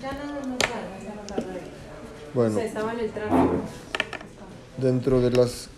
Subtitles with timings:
[0.00, 1.54] Ya no nos tarda, ya no tarda.
[2.34, 3.50] Bueno, Se estaba en el tráfico.
[4.78, 5.68] dentro de las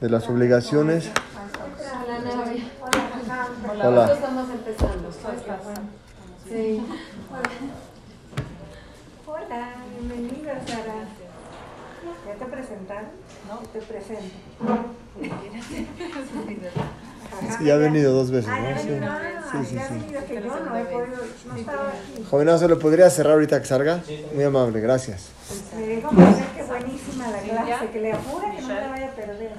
[0.00, 1.10] de las obligaciones.
[3.70, 3.88] Hola.
[3.88, 4.06] Hola.
[4.06, 5.10] Nosotros estamos empezando.
[6.48, 6.82] Sí.
[9.26, 11.08] Hola, bienvenida Sara.
[12.26, 13.10] ¿Ya te presentaron?
[13.48, 14.34] No, te presento.
[17.58, 18.78] Sí, ya ha venido dos veces, Ah, ¿no?
[18.78, 18.88] Sí.
[19.62, 19.94] Sí, sí, sí.
[19.94, 21.16] venido que yo no he podido,
[21.48, 22.24] no estaba aquí.
[22.30, 24.02] Jovenazo, ¿le podría cerrar ahorita que salga?
[24.34, 25.28] Muy amable, gracias.
[25.76, 29.14] Me dijo Moisés que buenísima la clase, que le apura que no la vaya a
[29.14, 29.50] perder.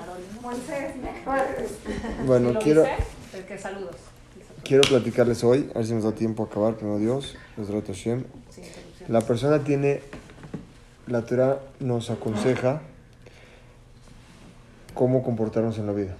[0.41, 1.77] Moisés, me acaba de decir.
[2.25, 2.83] Bueno, ¿Lo quiero,
[3.47, 3.95] que saludos.
[4.63, 8.23] quiero platicarles hoy, a ver si nos da tiempo a acabar, primero Dios, Bezrat Hashem.
[9.07, 10.01] La persona tiene,
[11.07, 12.81] la Torah nos aconseja
[14.93, 16.15] cómo comportarnos en la vida.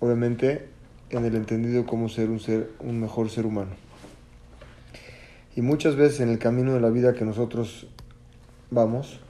[0.00, 0.68] Obviamente,
[1.10, 3.70] en el entendido de cómo ser un ser, un mejor ser humano.
[5.54, 7.86] Y muchas veces en el camino de la vida que nosotros
[8.70, 9.20] vamos,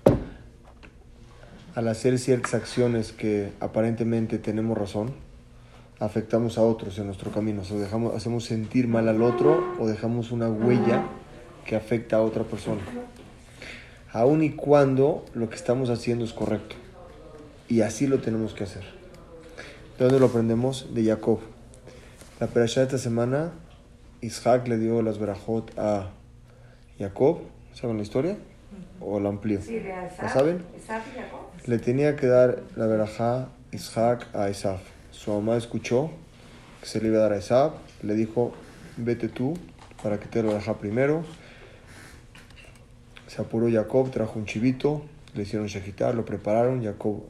[1.75, 5.13] al hacer ciertas acciones que aparentemente tenemos razón,
[6.01, 7.63] afectamos a otros en nuestro camino.
[7.71, 11.05] O dejamos, hacemos sentir mal al otro o dejamos una huella
[11.65, 12.81] que afecta a otra persona.
[14.13, 16.77] Aun y cuando lo que estamos haciendo es correcto.
[17.69, 18.85] Y así lo tenemos que hacer.
[19.99, 20.95] ¿De dónde lo aprendemos?
[20.95, 21.41] De Jacob.
[22.39, 23.51] La perashá de esta semana,
[24.21, 26.11] Isaac le dio las verajot a
[26.99, 27.39] Jacob.
[27.73, 28.37] ¿Saben la historia?
[29.01, 29.63] ¿O la amplío?
[29.63, 30.23] Sí, de Asaf.
[30.23, 30.65] ¿La saben?
[30.77, 31.41] Asaf y Jacob.
[31.65, 34.83] Le tenía que dar la verajá Isaac a Esaf.
[35.13, 36.11] Su mamá escuchó
[36.83, 37.73] que se le iba a dar a Esaf.
[38.03, 38.53] Le dijo,
[38.99, 39.55] vete tú
[40.03, 41.25] para que te la verajá primero.
[43.29, 46.85] Se apuró Jacob, trajo un chivito, le hicieron shakitar, lo prepararon.
[46.85, 47.23] Jacob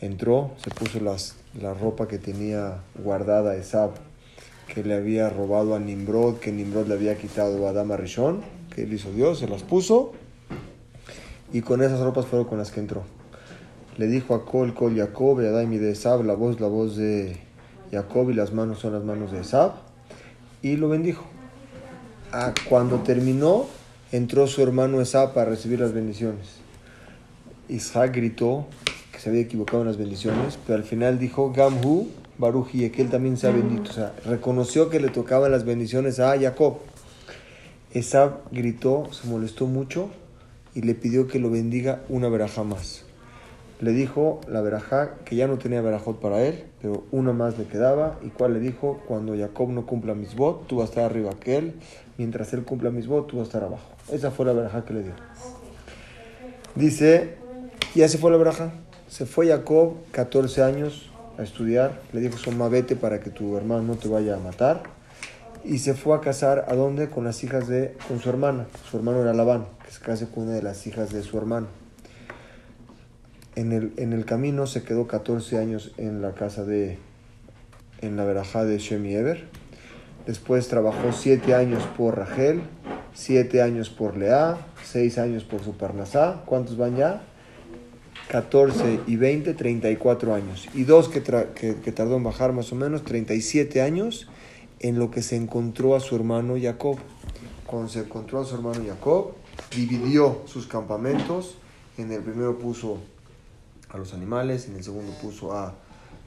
[0.00, 3.90] entró, se puso las, la ropa que tenía guardada Esaf,
[4.72, 8.42] que le había robado a Nimrod, que Nimrod le había quitado a Adama Rishon,
[8.74, 10.12] que él hizo Dios, se las puso.
[11.52, 13.04] Y con esas ropas fueron con las que entró.
[13.96, 16.96] Le dijo a Col, Col, Jacob, y a Daimi de Esab, la voz, la voz
[16.96, 17.36] de
[17.92, 19.72] Jacob y las manos son las manos de Esab.
[20.62, 21.24] Y lo bendijo.
[22.32, 23.66] Ah, cuando terminó,
[24.10, 26.56] entró su hermano Esab para recibir las bendiciones.
[27.68, 28.66] Isaac gritó
[29.12, 32.08] que se había equivocado en las bendiciones, pero al final dijo, Gamhu,
[32.38, 33.90] Baruji, que él también sea bendito.
[33.90, 36.78] O sea, reconoció que le tocaban las bendiciones a Jacob.
[37.92, 40.08] Esab gritó, se molestó mucho
[40.74, 43.04] y le pidió que lo bendiga una verajá más.
[43.80, 47.66] Le dijo la verajá que ya no tenía verajot para él, pero una más le
[47.66, 48.18] quedaba.
[48.22, 49.00] ¿Y cuál le dijo?
[49.06, 51.74] Cuando Jacob no cumpla mis votos, tú vas a estar arriba que él.
[52.16, 53.88] Mientras él cumpla mis votos, tú vas a estar abajo.
[54.12, 55.12] Esa fue la verajá que le dio.
[56.74, 57.36] Dice,
[57.94, 58.72] ya se fue la verajá.
[59.08, 62.00] Se fue Jacob, 14 años, a estudiar.
[62.12, 64.82] Le dijo, Soma, vete para que tu hermano no te vaya a matar.
[65.64, 67.08] Y se fue a casar, ¿a dónde?
[67.08, 68.66] Con las hijas de, con su hermana.
[68.90, 71.68] Su hermano era Labán, que se case con una de las hijas de su hermano.
[73.56, 76.98] En el, en el camino se quedó 14 años en la casa de,
[78.02, 79.44] en la verajá de Shemi Eber.
[80.26, 82.62] Después trabajó 7 años por Rachel,
[83.14, 86.42] 7 años por Lea, 6 años por su Parnasá.
[86.46, 87.22] ¿Cuántos van ya?
[88.28, 90.68] 14 y 20, 34 años.
[90.74, 94.28] Y dos que, que, que tardó en bajar más o menos, 37 años
[94.80, 96.98] en lo que se encontró a su hermano Jacob.
[97.66, 99.32] Cuando se encontró a su hermano Jacob,
[99.74, 101.56] dividió sus campamentos.
[101.96, 102.98] En el primero puso
[103.88, 105.74] a los animales, en el segundo puso a,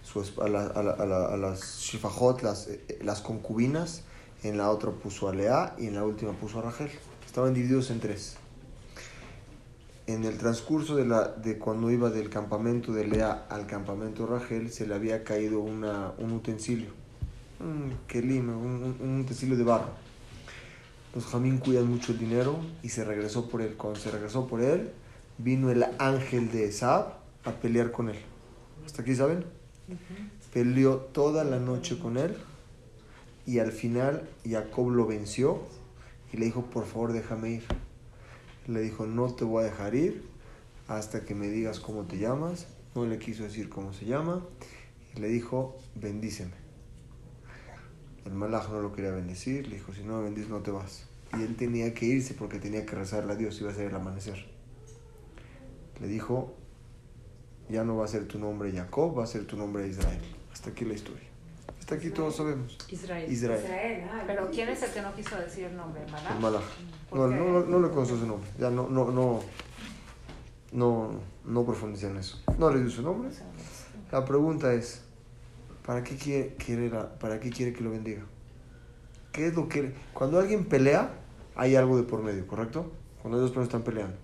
[0.04, 4.04] su, a las shifajot, las, eh, las concubinas,
[4.44, 6.90] en la otra puso a Lea y en la última puso a Rachel.
[7.26, 8.38] Estaban divididos en tres.
[10.08, 14.40] En el transcurso de, la, de cuando iba del campamento de Lea al campamento de
[14.40, 16.90] Rachel, se le había caído una, un utensilio,
[17.60, 19.90] un kelim, un, un- un utensilio de barro.
[21.14, 23.74] Los jamín cuidan mucho el dinero y se regresó por él.
[23.76, 24.92] Cuando se regresó por él,
[25.40, 28.18] vino el ángel de Esab a pelear con él.
[28.86, 29.44] ¿Hasta aquí saben?
[30.54, 32.36] Peleó toda la noche con él
[33.46, 35.60] y al final Jacob lo venció
[36.32, 37.64] y le dijo, por favor déjame ir.
[38.68, 40.24] Le dijo, no te voy a dejar ir
[40.88, 42.68] hasta que me digas cómo te llamas.
[42.96, 44.44] No le quiso decir cómo se llama
[45.16, 46.54] y le dijo, bendíceme.
[48.26, 51.06] El malaj no lo quería bendecir, le dijo, si no me bendices no te vas.
[51.38, 53.96] Y él tenía que irse porque tenía que rezarle a Dios, iba a ser el
[53.96, 54.46] amanecer.
[56.02, 56.54] Le dijo,
[57.70, 60.22] ya no va a ser tu nombre Jacob, va a ser tu nombre Israel.
[60.52, 61.27] Hasta aquí la historia.
[61.88, 62.78] Hasta aquí todos sabemos.
[62.90, 63.32] Israel.
[63.32, 63.62] Israel.
[63.64, 66.04] Israel, ah, Pero ¿quién es el que no quiso decir el nombre?
[66.04, 66.38] El ¿Malach?
[66.42, 66.64] malaj.
[67.10, 68.50] ¿Por No, no, no, no le conoció su nombre.
[68.60, 69.40] Ya no, no, no,
[70.74, 71.12] no,
[71.46, 72.42] no profundicé en eso.
[72.58, 73.30] No le dio su nombre.
[74.12, 75.04] La pregunta es,
[75.86, 78.24] ¿para qué quiere, quiere la- para qué quiere que lo bendiga?
[79.32, 79.94] ¿Qué es lo que...
[80.14, 81.14] Cuando alguien pelea,
[81.56, 82.92] hay algo de por medio, ¿correcto?
[83.22, 84.18] Cuando dos personas están peleando.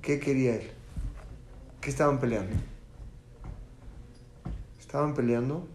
[0.00, 0.70] ¿Qué quería él?
[1.82, 2.56] ¿Qué estaban peleando?
[4.80, 5.68] Estaban peleando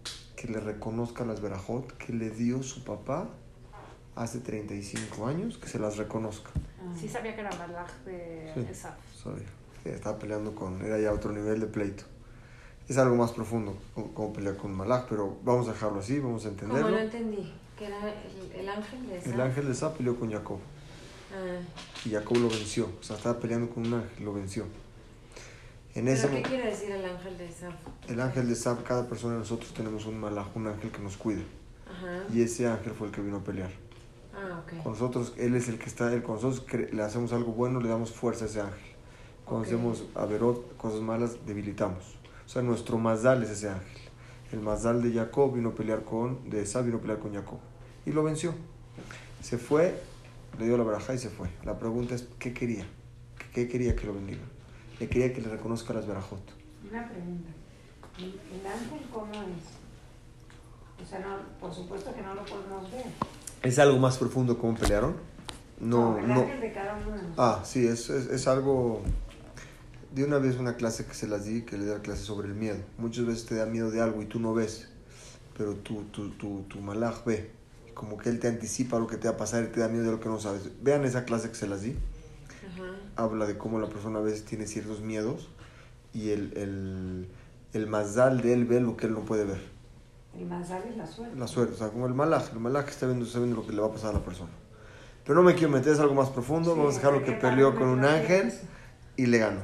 [0.44, 3.28] que le reconozca las verajot que le dio su papá
[4.14, 6.50] hace 35 años, que se las reconozca.
[7.00, 9.30] Sí sabía que era Malach de Sí.
[9.82, 10.82] Sí, estaba peleando con...
[10.84, 12.04] Era ya otro nivel de pleito.
[12.88, 16.44] Es algo más profundo, como, como pelear con Malach, pero vamos a dejarlo así, vamos
[16.44, 16.90] a Como entenderlo.
[16.90, 19.30] no entendí, que era el, el ángel de esa.
[19.34, 20.58] El ángel de Sa peleó con Jacob.
[21.32, 21.60] Ah,
[22.04, 22.90] Y Jacob lo venció.
[23.00, 24.64] O sea, estaba peleando con un ángel, lo venció.
[25.94, 27.68] En ¿Pero ese qué quiere decir el ángel de esa?
[28.08, 31.16] el ángel de Sab, cada persona de nosotros tenemos un malaj, un ángel que nos
[31.16, 31.42] cuida.
[31.88, 32.24] Ajá.
[32.32, 33.70] Y ese ángel fue el que vino a pelear.
[34.34, 34.62] Ah.
[34.82, 37.88] Con nosotros, él es el que está, él, con nosotros le hacemos algo bueno, le
[37.88, 38.94] damos fuerza a ese ángel.
[39.44, 42.16] Cuando hacemos averot, cosas malas, debilitamos.
[42.44, 44.02] O sea, nuestro mazdal es ese ángel.
[44.50, 47.58] El mazdal de Jacob vino a pelear con, de vino a pelear con Jacob.
[48.04, 48.54] Y lo venció.
[49.42, 49.94] Se fue,
[50.58, 51.48] le dio la baraja y se fue.
[51.64, 52.86] La pregunta es, ¿qué quería?
[53.38, 54.42] ¿Qué, qué quería que lo bendiga?
[55.00, 56.40] Le quería que le reconozca las verajot.
[56.90, 57.50] Una pregunta.
[58.18, 61.04] ¿El, el ángel cómo es?
[61.04, 63.06] O sea, no, por supuesto que no lo podemos ver.
[63.62, 65.16] ¿Es algo más profundo cómo pelearon?
[65.80, 66.42] No, el no.
[66.42, 67.16] ángel de cada uno.
[67.36, 69.02] Ah, sí, es, es, es algo...
[70.12, 72.46] De una vez una clase que se las di, que le di la clase sobre
[72.46, 72.78] el miedo.
[72.98, 74.88] Muchas veces te da miedo de algo y tú no ves,
[75.58, 77.50] pero tu, tu, tu, tu malaj ve.
[77.94, 80.04] Como que él te anticipa lo que te va a pasar y te da miedo
[80.04, 80.70] de lo que no sabes.
[80.82, 81.96] Vean esa clase que se las di.
[83.16, 85.48] Habla de cómo la persona a veces tiene ciertos miedos
[86.12, 87.28] y el, el,
[87.72, 89.60] el mazal de él ve lo que él no puede ver.
[90.38, 91.36] El manzal es la suerte.
[91.36, 92.50] La suerte, o sea, como el malaj.
[92.52, 94.50] El malaj está viendo, está viendo lo que le va a pasar a la persona.
[95.24, 96.72] Pero no me quiero meter, es algo más profundo.
[96.72, 98.52] Sí, Vamos a dejarlo que porque peleó con un ángel
[99.16, 99.60] y le ganó.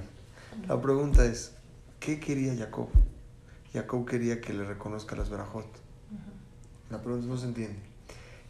[0.68, 1.52] La pregunta es,
[1.98, 2.88] ¿qué quería Jacob?
[3.72, 5.66] Jacob quería que le reconozca las verajot.
[6.88, 7.78] La pregunta no se entiende.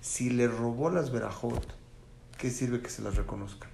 [0.01, 1.67] Si le robó las verajot,
[2.39, 3.69] ¿qué sirve que se las reconozcan?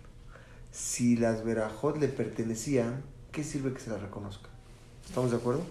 [0.76, 3.02] Si las verajot le pertenecían,
[3.32, 4.50] ¿qué sirve que se las reconozcan?
[5.06, 5.62] ¿Estamos de acuerdo?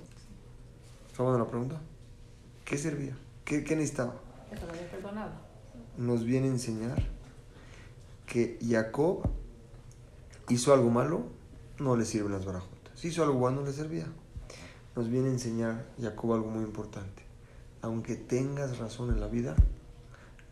[1.11, 1.79] ¿Estamos en la pregunta?
[2.65, 3.15] ¿Qué servía?
[3.45, 4.15] ¿Qué, qué necesitaba?
[4.89, 5.33] Perdonado.
[5.99, 6.97] nos viene a enseñar
[8.25, 9.29] que Jacob
[10.49, 11.27] hizo algo malo,
[11.77, 12.99] no le sirven las barajotas.
[12.99, 14.07] Si hizo algo bueno, le servía.
[14.95, 17.21] Nos viene a enseñar Jacob algo muy importante.
[17.83, 19.55] Aunque tengas razón en la vida,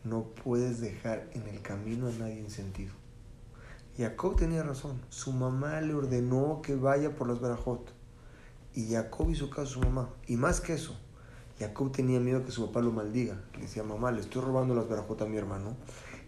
[0.04, 3.03] no puedes dejar en el camino a nadie en sentido.
[3.98, 5.00] Jacob tenía razón.
[5.10, 7.92] Su mamá le ordenó que vaya por las barajot.
[8.74, 10.10] Y Jacob hizo caso a su mamá.
[10.28, 10.96] Y más que eso,
[11.60, 13.40] Jacob tenía miedo que su papá lo maldiga.
[13.54, 15.76] Le decía, mamá, le estoy robando las barajot a mi hermano.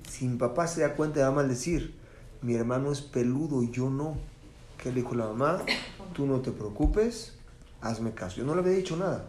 [0.10, 1.96] Si mi papá se da cuenta, va a maldecir.
[2.42, 4.16] Mi hermano es peludo y yo no.
[4.78, 5.64] ¿Qué le dijo la mamá?
[6.14, 7.36] Tú no te preocupes,
[7.82, 8.38] hazme caso.
[8.38, 9.28] Yo no le había dicho nada.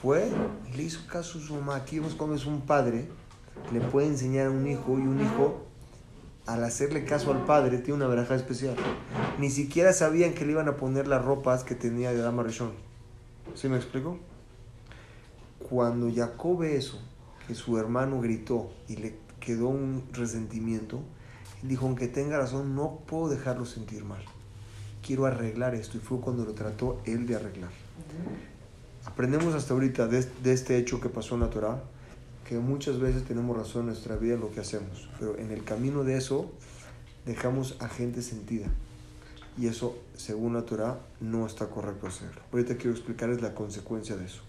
[0.00, 0.30] Fue
[0.72, 1.76] y le hizo caso a su mamá.
[1.76, 3.08] Aquí vemos cómo es un padre,
[3.72, 5.64] le puede enseñar a un hijo y un hijo,
[6.46, 8.76] al hacerle caso al padre, tiene una veraja especial.
[9.38, 12.72] Ni siquiera sabían que le iban a poner las ropas que tenía de Dama Rishon.
[13.54, 14.18] ¿Sí me explico?
[15.68, 17.00] Cuando Jacob ve eso,
[17.46, 21.00] que su hermano gritó y le quedó un resentimiento,
[21.62, 24.22] él dijo, aunque tenga razón, no puedo dejarlo sentir mal.
[25.02, 25.96] Quiero arreglar esto.
[25.96, 27.70] Y fue cuando lo trató él de arreglar.
[29.06, 31.82] Aprendemos hasta ahorita de, de este hecho que pasó en la Torah,
[32.44, 35.64] que muchas veces tenemos razón en nuestra vida en lo que hacemos, pero en el
[35.64, 36.50] camino de eso
[37.26, 38.66] dejamos a gente sentida.
[39.56, 42.42] Y eso, según la Torah, no está correcto hacerlo.
[42.52, 44.42] Ahorita quiero explicarles la consecuencia de eso.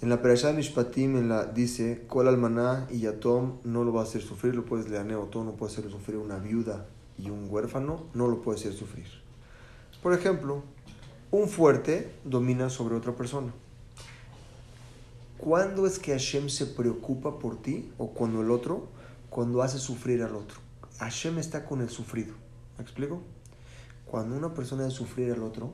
[0.00, 4.04] En la Perashá Mishpatim en la, dice, Kol almaná y yatom no lo va a
[4.04, 6.86] hacer sufrir, lo puedes leer neotó, no puede hacer sufrir una viuda
[7.18, 9.06] y un huérfano, no lo puede hacer sufrir.
[10.02, 10.62] Por ejemplo,
[11.30, 13.52] un fuerte domina sobre otra persona.
[15.38, 18.88] ¿Cuándo es que Hashem se preocupa por ti o cuando el otro?
[19.28, 20.58] Cuando hace sufrir al otro.
[20.98, 22.34] Hashem está con el sufrido.
[22.78, 23.20] ¿Me explico?
[24.06, 25.72] Cuando una persona hace sufrir al otro,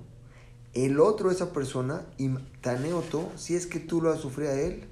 [0.74, 4.84] el otro, esa persona, y taneoto, si es que tú lo has sufrido a él,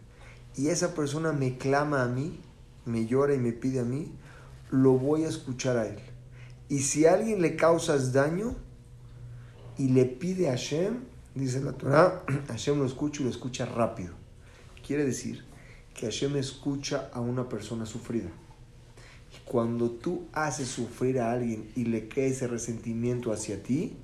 [0.57, 2.39] y esa persona me clama a mí,
[2.85, 4.13] me llora y me pide a mí,
[4.71, 5.99] lo voy a escuchar a él.
[6.69, 8.55] Y si a alguien le causas daño
[9.79, 11.01] y le pide a Hashem,
[11.35, 14.20] dice la Torah, Hashem lo escucha y lo escucha rápido.
[14.91, 15.45] Quiere decir
[15.95, 18.29] que Hashem escucha a una persona sufrida.
[19.33, 23.97] Y cuando tú haces sufrir a alguien y le cae ese resentimiento hacia ti,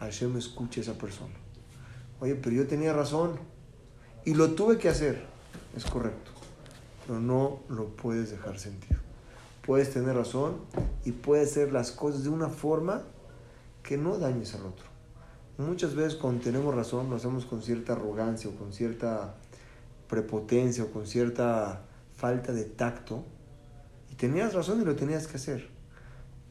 [0.00, 1.34] Hashem escucha a esa persona.
[2.18, 3.38] Oye, pero yo tenía razón
[4.24, 5.26] y lo tuve que hacer.
[5.76, 6.32] Es correcto,
[7.06, 8.98] pero no lo puedes dejar sentir.
[9.64, 10.56] Puedes tener razón
[11.04, 13.04] y puedes hacer las cosas de una forma
[13.84, 14.86] que no dañes al otro.
[15.58, 19.36] Muchas veces cuando tenemos razón lo hacemos con cierta arrogancia o con cierta
[20.10, 21.82] prepotencia o con cierta
[22.16, 23.24] falta de tacto.
[24.10, 25.68] Y tenías razón y lo tenías que hacer.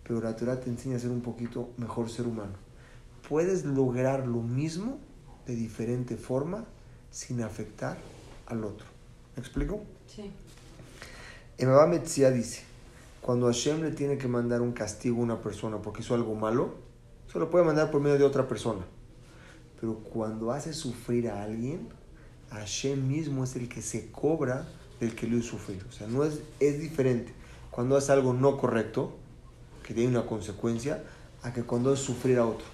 [0.04, 2.54] Pero la Torah te enseña a ser un poquito mejor ser humano.
[3.28, 4.98] Puedes lograr lo mismo
[5.46, 6.64] de diferente forma
[7.12, 7.98] sin afectar
[8.48, 8.88] al otro.
[9.36, 9.82] ¿Me explico?
[10.08, 10.32] Sí.
[11.58, 12.64] Emabá Metzia dice,
[13.22, 16.76] cuando Hashem le tiene que mandar un castigo a una persona porque hizo algo malo,
[17.32, 18.86] se lo puede mandar por medio de otra persona.
[19.80, 21.90] Pero cuando hace sufrir a alguien,
[22.52, 24.68] Hashem mismo es el que se cobra
[25.00, 25.86] del que lo hizo sufrir.
[25.88, 27.34] O sea, no es, es diferente
[27.80, 29.16] cuando hace algo no correcto,
[29.84, 31.04] que tiene una consecuencia,
[31.44, 32.66] a que cuando es sufrir a otro.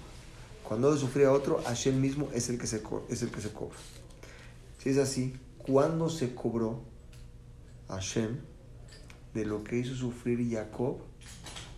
[0.64, 3.52] Cuando es sufrir a otro, Hashem mismo es el que se, es el que se
[3.52, 3.76] cobra.
[4.78, 6.80] Si es así, ¿cuándo se cobró
[7.88, 8.40] Hashem
[9.32, 10.98] de lo que hizo sufrir Jacob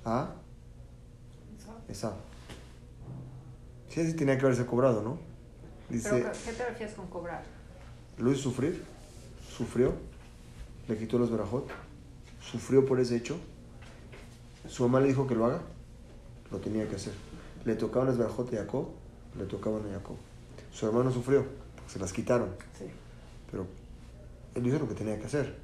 [0.05, 0.35] a
[1.89, 2.15] Esau?
[3.91, 5.19] Sí, así tenía que haberse cobrado, ¿no?
[5.91, 7.58] Dice, ¿Pero qué te refieres con cobrar?
[8.19, 8.83] Lo hizo sufrir,
[9.57, 9.93] sufrió,
[10.89, 11.69] le quitó los verajot,
[12.41, 13.37] sufrió por ese hecho.
[14.69, 15.61] Su mamá le dijo que lo haga,
[16.51, 17.13] lo tenía que hacer.
[17.65, 18.89] Le tocaban las verajot a Jacob,
[19.39, 20.17] le tocaban a Jacob.
[20.73, 21.45] Su hermano sufrió,
[21.77, 22.85] porque se las quitaron, Sí.
[23.51, 23.67] pero
[24.55, 25.57] él hizo lo que tenía que hacer.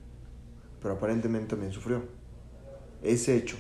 [0.82, 2.02] Pero aparentemente también sufrió.
[3.02, 3.56] Ese hecho,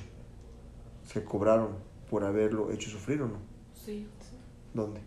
[1.06, 1.70] ¿se cobraron
[2.10, 3.38] por haberlo hecho sufrir o no?
[3.74, 4.06] Sí.
[4.72, 5.00] ¿Dónde?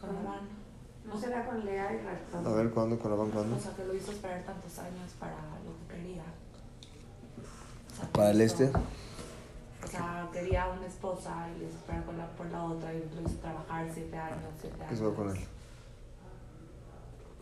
[0.00, 0.63] Con Labán.
[1.04, 2.46] ¿No será con Lea y Rachel?
[2.46, 2.98] A ver, ¿cuándo?
[2.98, 3.56] ¿Con la van cuándo?
[3.56, 5.34] O sea, que lo hizo esperar tantos años para
[5.64, 6.22] lo que quería.
[7.92, 8.70] O sea, ¿Para el este?
[9.84, 12.98] O sea, quería una esposa y le hizo esperar con la, por la otra y
[13.14, 14.88] lo hizo trabajar siete años, siete años.
[14.90, 15.36] ¿Qué se va con él?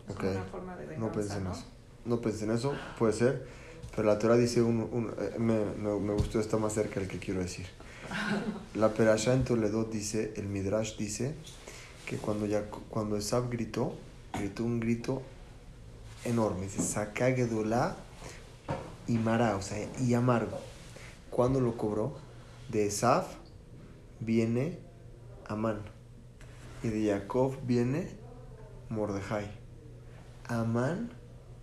[0.09, 0.23] Es Ok.
[0.23, 1.51] una forma de venganza, No pensé en ¿no?
[1.53, 1.63] eso.
[2.05, 3.47] No pensé en eso, puede ser.
[3.95, 7.07] Pero la Torah dice, un, un- eh, me, me, me gustó, está más cerca del
[7.07, 7.65] que quiero decir.
[8.75, 11.35] La Perashá en Toledo dice, el Midrash dice,
[12.05, 13.95] que cuando, ya, cuando Esab gritó,
[14.33, 15.21] gritó un grito
[16.25, 16.63] enorme.
[16.63, 17.95] Dice, Sakagedolá
[19.07, 20.59] y Mara, o sea, y amargo.
[21.29, 22.15] ¿Cuándo lo cobró?
[22.69, 23.25] De Esab
[24.19, 24.79] viene
[25.47, 25.81] Amán.
[26.83, 28.09] Y de Jacob viene
[28.89, 29.51] Mordejai.
[30.47, 31.11] Amán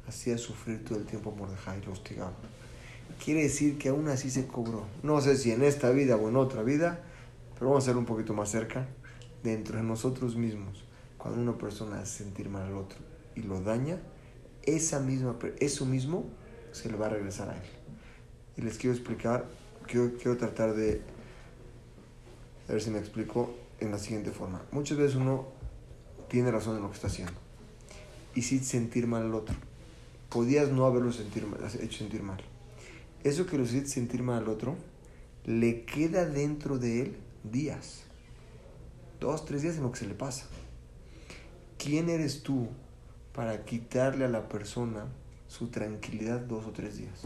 [0.09, 2.33] hacía sufrir todo el tiempo a Mordejai, lo hostigaba.
[3.23, 4.87] Quiere decir que aún así se cobró.
[5.03, 7.01] No sé si en esta vida o en otra vida,
[7.55, 8.89] pero vamos a ser un poquito más cerca.
[9.43, 10.85] Dentro de nosotros mismos,
[11.17, 12.99] cuando una persona hace sentir mal al otro
[13.35, 13.99] y lo daña,
[14.63, 16.25] esa misma, eso mismo
[16.73, 17.69] se le va a regresar a él.
[18.57, 19.47] Y les quiero explicar,
[19.87, 21.01] quiero, quiero tratar de,
[22.69, 24.63] a ver si me explico, en la siguiente forma.
[24.73, 25.47] Muchas veces uno
[26.29, 27.33] tiene razón en lo que está haciendo
[28.35, 29.57] y sin sentir mal al otro.
[30.29, 31.47] Podías no haberlo sentir
[31.81, 32.41] hecho sentir mal.
[33.25, 34.77] Eso que lo hiciste sentir mal al otro,
[35.45, 38.05] le queda dentro de él días.
[39.21, 40.47] Dos, tres días en lo que se le pasa.
[41.79, 42.69] ¿Quién eres tú
[43.35, 45.05] para quitarle a la persona
[45.47, 47.21] su tranquilidad dos o tres días?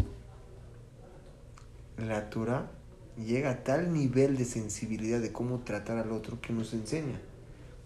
[1.97, 2.69] La Torah
[3.17, 7.21] llega a tal nivel de sensibilidad de cómo tratar al otro que nos enseña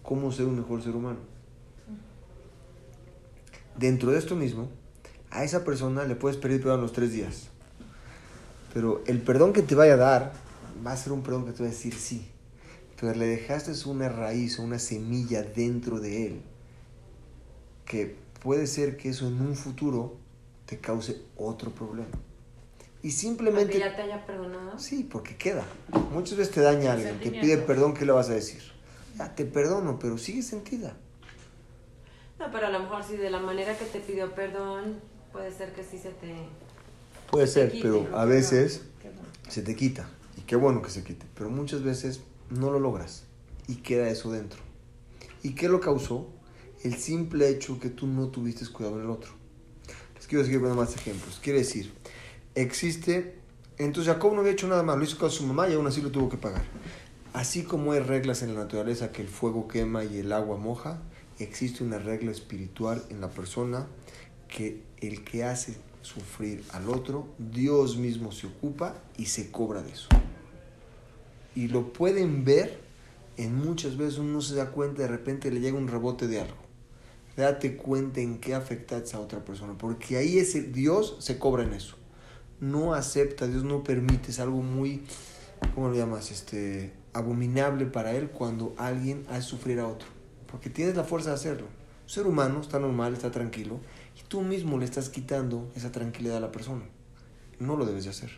[0.01, 1.19] cómo ser un mejor ser humano.
[3.77, 4.69] Dentro de esto mismo,
[5.29, 7.49] a esa persona le puedes pedir perdón los tres días.
[8.73, 10.33] Pero el perdón que te vaya a dar
[10.85, 12.27] va a ser un perdón que te va a decir sí.
[12.99, 16.41] Pero le dejaste una raíz o una semilla dentro de él
[17.85, 20.17] que puede ser que eso en un futuro
[20.65, 22.11] te cause otro problema.
[23.01, 23.73] Y simplemente...
[23.73, 24.77] Aunque ya te haya perdonado.
[24.77, 25.63] Sí, porque queda.
[26.11, 28.61] Muchas veces te daña alguien, te pide perdón, ¿qué le vas a decir?
[29.17, 30.95] Ya, te perdono, pero sigue sentida.
[32.37, 34.99] No, pero a lo mejor si de la manera que te pidió perdón,
[35.31, 36.35] puede ser que sí se te...
[37.31, 38.83] Puede ser, quite, pero a veces
[39.47, 40.09] se te quita.
[40.37, 41.25] Y qué bueno que se quite.
[41.35, 43.23] Pero muchas veces no lo logras.
[43.67, 44.59] Y queda eso dentro.
[45.43, 46.27] ¿Y qué lo causó?
[46.83, 49.31] El simple hecho que tú no tuviste cuidado del otro.
[50.15, 51.39] Les quiero seguir poniendo más ejemplos.
[51.41, 51.93] Quiere decir,
[52.55, 53.37] existe...
[53.77, 54.99] Entonces Jacob no había hecho nada malo.
[54.99, 56.63] Lo hizo con su mamá y aún así lo tuvo que pagar.
[57.31, 61.01] Así como hay reglas en la naturaleza que el fuego quema y el agua moja,
[61.37, 63.87] existe una regla espiritual en la persona
[64.47, 69.91] que el que hace sufrir al otro, Dios mismo se ocupa y se cobra de
[69.91, 70.09] eso.
[71.59, 72.79] Y lo pueden ver
[73.35, 76.39] en muchas veces uno no se da cuenta, de repente le llega un rebote de
[76.39, 76.55] algo.
[77.35, 81.73] Date cuenta en qué afecta a otra persona, porque ahí ese Dios se cobra en
[81.73, 81.97] eso.
[82.61, 85.03] No acepta, Dios no permite, es algo muy,
[85.75, 86.31] ¿cómo lo llamas?
[86.31, 90.07] Este, abominable para él cuando alguien hace sufrir a otro,
[90.49, 91.67] porque tienes la fuerza de hacerlo.
[92.05, 93.81] Ser humano está normal, está tranquilo,
[94.17, 96.85] y tú mismo le estás quitando esa tranquilidad a la persona.
[97.59, 98.29] No lo debes de hacer.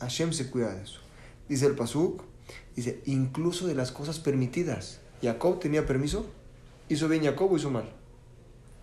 [0.00, 1.07] Hashem se cuida de eso.
[1.48, 2.22] Dice el Pasuk,
[2.76, 5.00] dice, incluso de las cosas permitidas.
[5.22, 6.26] Jacob tenía permiso,
[6.88, 7.90] hizo bien Jacob o hizo mal.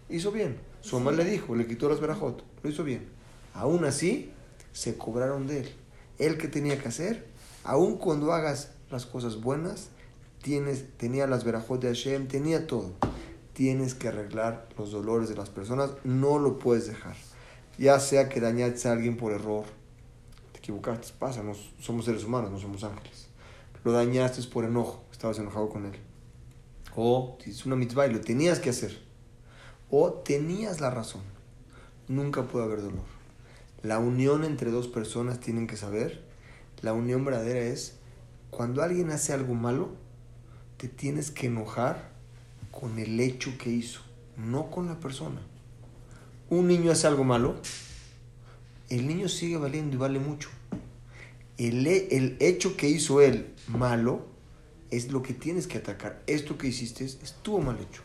[0.09, 0.57] Hizo bien.
[0.81, 2.43] Su mamá le dijo, le quitó las verajot.
[2.63, 3.07] Lo hizo bien.
[3.53, 4.31] Aún así,
[4.71, 5.69] se cobraron de él.
[6.19, 7.25] Él que tenía que hacer,
[7.63, 9.89] aun cuando hagas las cosas buenas,
[10.41, 12.91] tienes, tenía las verajot de Hashem, tenía todo.
[13.53, 17.15] Tienes que arreglar los dolores de las personas, no lo puedes dejar.
[17.77, 19.65] Ya sea que dañaste a alguien por error,
[20.65, 23.27] equivocaste, pasa, no, somos seres humanos, no somos ángeles.
[23.83, 25.93] Lo dañaste por enojo, estabas enojado con él.
[26.95, 28.99] O es una mitzvah y lo tenías que hacer.
[29.91, 31.21] O tenías la razón.
[32.07, 33.05] Nunca puede haber dolor.
[33.83, 36.23] La unión entre dos personas tienen que saber.
[36.81, 37.99] La unión verdadera es
[38.49, 39.89] cuando alguien hace algo malo,
[40.77, 42.09] te tienes que enojar
[42.71, 44.01] con el hecho que hizo,
[44.35, 45.41] no con la persona.
[46.49, 47.55] Un niño hace algo malo,
[48.89, 50.49] el niño sigue valiendo y vale mucho.
[51.57, 54.25] El, el hecho que hizo él malo
[54.91, 56.21] es lo que tienes que atacar.
[56.27, 58.01] Esto que hiciste estuvo mal hecho.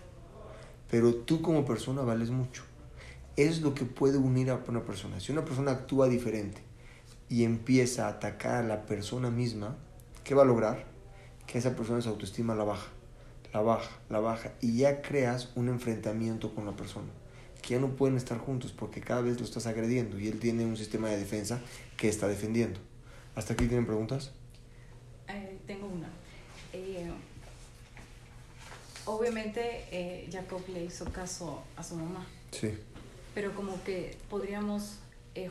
[0.90, 2.64] Pero tú como persona vales mucho.
[3.36, 5.20] Es lo que puede unir a una persona.
[5.20, 6.62] Si una persona actúa diferente
[7.28, 9.76] y empieza a atacar a la persona misma,
[10.24, 10.86] ¿qué va a lograr?
[11.46, 12.88] Que esa persona su autoestima la baja,
[13.52, 14.52] la baja, la baja.
[14.60, 17.08] Y ya creas un enfrentamiento con la persona.
[17.62, 20.64] Que ya no pueden estar juntos porque cada vez lo estás agrediendo y él tiene
[20.64, 21.60] un sistema de defensa
[21.96, 22.80] que está defendiendo.
[23.34, 24.32] ¿Hasta aquí tienen preguntas?
[25.28, 26.08] Eh, tengo una.
[26.72, 27.10] Eh,
[29.06, 32.26] obviamente eh, Jacob le hizo caso a su mamá.
[32.50, 32.76] Sí.
[33.34, 34.98] Pero como que podríamos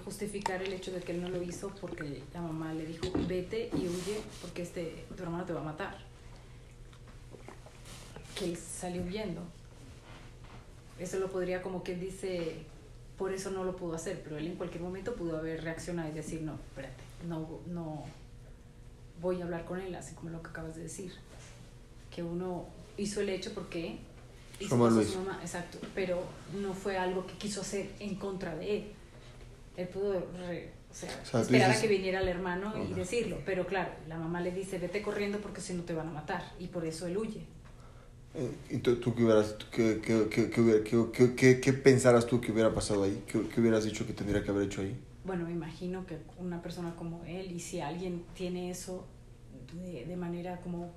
[0.03, 3.71] justificar el hecho de que él no lo hizo porque la mamá le dijo vete
[3.74, 5.98] y huye porque este tu hermano te va a matar.
[8.38, 9.41] Que él salió huyendo.
[11.00, 12.57] Eso lo podría como que él dice,
[13.17, 16.12] por eso no lo pudo hacer, pero él en cualquier momento pudo haber reaccionado y
[16.12, 18.03] decir, no, espérate, no, no
[19.21, 21.11] voy a hablar con él, así como lo que acabas de decir.
[22.13, 23.99] Que uno hizo el hecho porque
[24.59, 26.21] hizo Su su mamá, exacto, pero
[26.61, 28.91] no fue algo que quiso hacer en contra de él.
[29.77, 32.88] Él pudo re- o sea, O sea, esperar dices- a que viniera el hermano y
[32.88, 32.95] Ajá.
[32.95, 36.12] decirlo, pero claro, la mamá le dice, vete corriendo porque si no te van a
[36.12, 37.45] matar, y por eso él huye.
[38.34, 41.73] Eh, ¿Y tú, tú qué, hubieras, qué, qué, qué, qué, hubiera- qué, qué, qué, qué
[41.73, 43.23] pensaras tú que hubiera pasado ahí?
[43.27, 44.99] ¿Qué, qué hubieras dicho que tendría que haber hecho ahí?
[45.30, 49.06] Bueno, me imagino que una persona como él, y si alguien tiene eso
[49.74, 50.92] de, de manera como...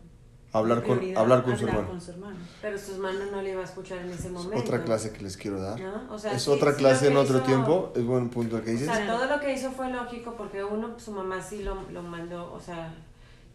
[0.55, 1.89] Hablar con, hablar con su hablar hermano.
[1.89, 2.37] con su hermano.
[2.61, 4.59] Pero su hermano no le iba a escuchar en ese Es momento.
[4.59, 5.79] otra clase que les quiero dar.
[5.81, 6.13] ¿no?
[6.15, 7.93] O sea, es sí- otra sí clase en otro hizo- tiempo.
[7.97, 8.87] Es buen punto que O dices.
[8.87, 12.53] sea, todo lo que hizo fue lógico porque uno, su mamá sí lo, lo mandó,
[12.53, 12.95] o sea,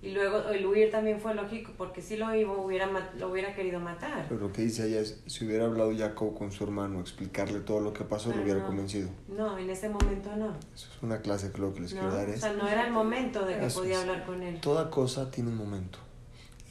[0.01, 3.79] y luego el huir también fue lógico porque si lo iba, hubiera, lo hubiera querido
[3.79, 4.25] matar.
[4.29, 7.79] Pero lo que dice ella es, si hubiera hablado Jacob con su hermano, explicarle todo
[7.81, 8.67] lo que pasó, lo Ah, hubiera no.
[8.67, 9.09] convencido.
[9.27, 10.49] No, en ese momento no.
[10.75, 12.67] Eso es una clase que lo que les No, quiero dar o es, sea, no
[12.67, 14.01] era el momento de que Eso podía es.
[14.01, 14.59] hablar con él.
[14.61, 15.99] toda cosa tiene un momento.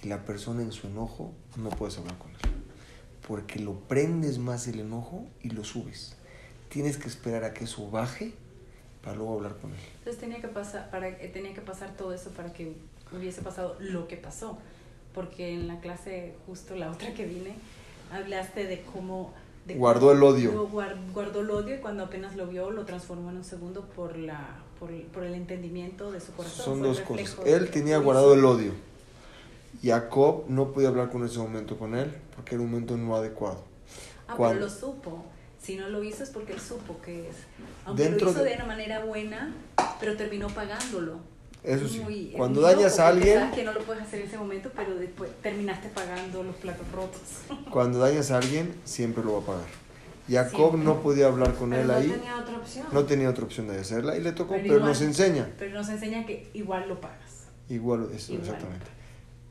[0.02, 2.36] Y la persona en su enojo no puedes hablar con él.
[3.26, 6.14] Porque lo prendes más el enojo y lo subes.
[6.68, 8.34] Tienes que esperar a que eso baje
[9.02, 9.78] para luego hablar con él.
[9.98, 12.76] Entonces tenía que pasar, para, eh, tenía que pasar todo eso para que
[13.12, 14.58] hubiese pasado lo que pasó.
[15.14, 17.54] Porque en la clase, justo la otra que vine,
[18.12, 19.32] hablaste de cómo...
[19.66, 20.66] de Guardó el odio.
[20.68, 24.58] guardó el odio y cuando apenas lo vio lo transformó en un segundo por, la,
[24.78, 26.64] por, por el entendimiento de su corazón.
[26.64, 27.36] Son dos cosas.
[27.46, 28.72] Él tenía guardado el odio.
[29.82, 33.62] Jacob no podía hablar con ese momento con él porque era un momento no adecuado.
[34.28, 35.24] Ah, Cuando- pero lo supo.
[35.60, 37.36] Si no lo hizo es porque él supo que es.
[37.86, 38.56] Aunque Dentro lo hizo de- de...
[38.56, 39.52] una manera buena,
[39.98, 41.18] pero terminó pagándolo.
[41.66, 42.00] Eso sí.
[42.00, 44.94] Muy- Cuando dañas a alguien, sabes que no lo puedes hacer en ese momento, pero
[44.94, 47.20] después terminaste pagando los platos rotos.
[47.70, 49.64] cuando dañas a alguien, siempre lo va a pagar.
[50.28, 50.84] Jacob Siempre.
[50.84, 52.08] no podía hablar con Pero él no ahí.
[52.08, 52.86] tenía otra opción.
[52.92, 54.88] No tenía otra opción de hacerla y le tocó, Pero pero, igual.
[54.90, 55.48] nos enseña.
[55.58, 57.46] Pero nos enseña que igual lo pagas.
[57.68, 58.46] Igual, eso, Igual.
[58.48, 58.86] exactamente.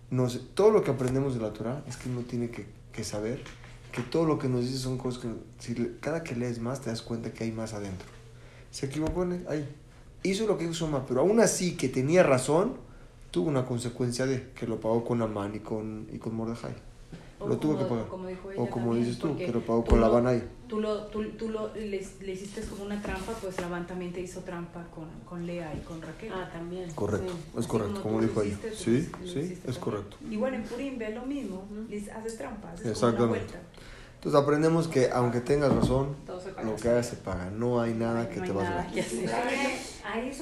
[0.10, 3.41] Nos, todo lo que aprendemos de la Torah es que uno tiene que, que saber
[3.91, 6.89] que todo lo que nos dice son cosas que si cada que lees más te
[6.89, 8.08] das cuenta que hay más adentro.
[8.71, 9.67] Se equivocó ahí.
[10.25, 12.73] Hizo lo que hizo su mamá, pero aún así que tenía razón,
[13.31, 16.73] tuvo una consecuencia de que lo pagó con Amán y con, y con Mordejai.
[17.39, 18.07] O Lo tuvo como- que pagar.
[18.07, 20.41] como dijo ella O como también, dices tú, que lo pagó tú con Labán ahí.
[20.69, 24.21] Tú, lo, tú, tú lo, le, le hiciste como una trampa, pues Labán también te
[24.21, 26.31] hizo trampa con, con Lea y con Raquel.
[26.33, 26.89] Ah, también.
[26.95, 27.59] Correcto, sí.
[27.59, 28.53] es correcto, como lo dijo ella.
[28.53, 29.81] hiciste, Sí, lo sí, es también.
[29.83, 30.17] correcto.
[30.31, 33.27] Igual en Purim ve lo mismo, les haces trampa, haces como una Exactamente.
[33.53, 33.59] vuelta.
[34.25, 36.15] Entonces aprendemos que aunque tengas razón,
[36.63, 37.51] lo que hagas se paga.
[37.51, 39.05] No hay nada que No te vas a hacer.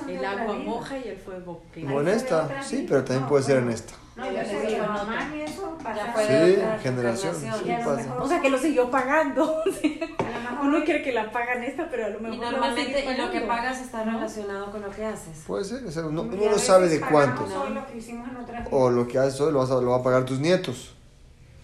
[0.07, 0.63] El agua vida.
[0.63, 1.61] moja y el fuego.
[1.75, 3.93] No en esta, sí, pero también No, puede ser en esta.
[4.15, 6.13] No, yo sé le que digo, mamá ni eso pasa.
[6.15, 8.15] Sí, generación, sí lo pasa.
[8.21, 9.43] O sea que lo siguió pagando.
[9.63, 13.03] A lo mejor Uno cree que la pagan esta, pero a lo mejor Y normalmente
[13.03, 15.43] y lo que pagas está relacionado con lo que haces.
[15.45, 19.41] Puede ser, no, y uno a no sabe de lo otra O lo que haces
[19.41, 20.95] hoy lo, vas a, lo va a pagar tus nietos.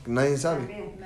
[0.06, 0.58] Nadie sabe.
[0.58, 1.00] También.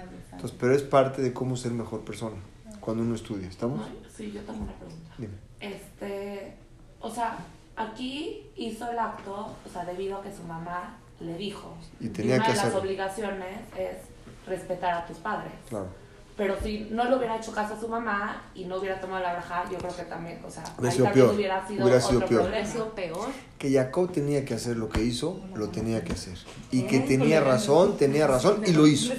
[0.44, 2.36] Entonces, pero es parte de cómo ser mejor persona.
[2.82, 3.48] cuando uno estudia.
[3.48, 3.80] ¿Estamos?
[4.14, 5.10] Sí, yo tengo una pregunta.
[5.18, 5.36] Dime.
[5.62, 6.58] Este,
[7.00, 7.38] o sea,
[7.78, 11.78] aquí hizo el acto, o sea, debido a que su mamá le dijo.
[12.02, 14.00] Y tenía una que de las obligaciones es
[14.46, 15.54] respetar a tus padres.
[15.70, 15.88] Claro.
[16.36, 19.34] Pero si no le hubiera hecho caso a su mamá y no hubiera tomado la
[19.34, 21.36] braja, yo creo que también, o sea, Hubiera ahí sido también peor.
[21.36, 22.42] hubiera sido Hubiera sido otro peor.
[22.42, 22.68] problema.
[22.70, 23.28] Sido peor.
[23.60, 26.38] Que Jacob tenía que hacer lo que hizo, lo tenía que hacer.
[26.72, 27.06] Y que ¿Eh?
[27.08, 29.14] tenía razón, tenía razón y lo hizo.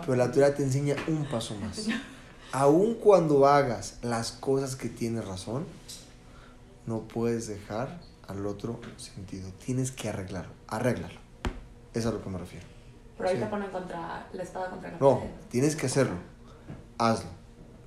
[0.00, 1.86] Pero la Torah te enseña un paso más.
[2.52, 5.64] Aun cuando hagas las cosas que tienes razón,
[6.86, 9.48] no puedes dejar al otro sentido.
[9.64, 10.52] Tienes que arreglarlo.
[10.66, 11.14] Arréglalo.
[11.94, 12.66] Eso es a lo que me refiero.
[13.16, 13.42] Pero ahí Sí.
[13.42, 15.30] te ponen contra la espada contra la No, pared.
[15.48, 16.14] tienes que hacerlo.
[17.00, 17.30] Hazlo.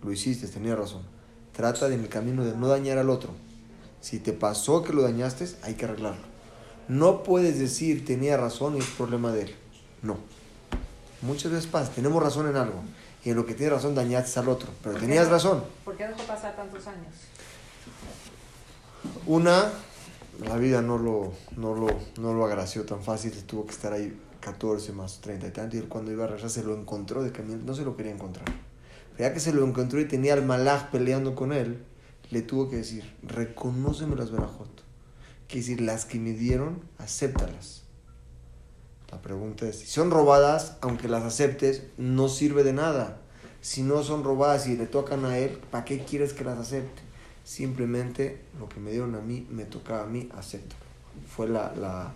[0.04, 1.04] Lo hiciste, tenía razón.
[1.54, 3.30] Trata de en el camino de no dañar al otro.
[4.02, 6.24] Si te pasó que lo dañaste, hay que arreglarlo.
[6.88, 9.56] No puedes decir tenía razón y es problema de él.
[10.02, 10.18] No.
[11.22, 12.82] Muchas veces pasa, tenemos razón en algo.
[13.24, 14.70] Y en lo que tienes razón dañaste al otro.
[14.82, 15.64] Pero tenías razón.
[15.86, 17.14] ¿Por qué dejó pasar tantos años?
[19.28, 19.72] Una,
[20.44, 21.88] la vida no lo, no lo,
[22.20, 23.32] no lo agració tan fácil.
[23.44, 25.76] Tuvo que estar ahí 14 más 30 y tanto.
[25.78, 27.62] Y él cuando iba a regresar se lo encontró de camino.
[27.64, 28.63] No se lo quería encontrar.
[29.18, 31.84] Ya que se lo encontró y tenía al malaj peleando con él,
[32.32, 34.84] le tuvo que decir, reconóceme las verajot.
[35.48, 37.84] Quiere decir, las que me dieron, acéptalas.
[39.12, 43.22] La pregunta es, si son robadas, aunque las aceptes, no sirve de nada.
[43.62, 47.04] Si no son robadas y le tocan a él, ¿para qué quieres que las acepte?
[47.44, 50.76] Simplemente lo que me dieron a mí, me tocaba a mí, acepto.
[51.28, 51.74] Fue la...
[51.76, 52.12] la...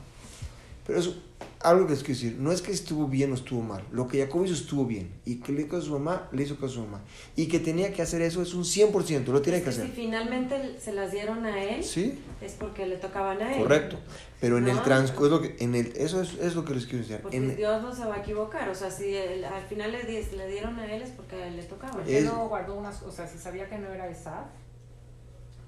[0.87, 1.15] Pero eso,
[1.61, 3.83] algo que les quiero decir, no es que estuvo bien o estuvo mal.
[3.91, 5.11] Lo que Jacob hizo estuvo bien.
[5.25, 7.01] Y que le hizo a su mamá, le hizo caso a su mamá.
[7.35, 9.87] Y que tenía que hacer eso es un 100%, lo tiene que Es que si
[9.87, 9.95] hacer.
[9.95, 12.19] finalmente se las dieron a él, ¿Sí?
[12.41, 13.63] es porque le tocaban a él.
[13.63, 13.97] Correcto.
[14.39, 14.81] Pero en el No.
[14.83, 17.19] transcurso, en el, eso es, es lo que les quiero decir.
[17.21, 18.69] Porque En- Dios no se va a equivocar.
[18.69, 21.93] O sea, si el- al final le, le dieron a él es porque le tocaba.
[21.93, 24.45] ¿Por qué Es- no guardó unas O sea, si sabía que no era Esaf,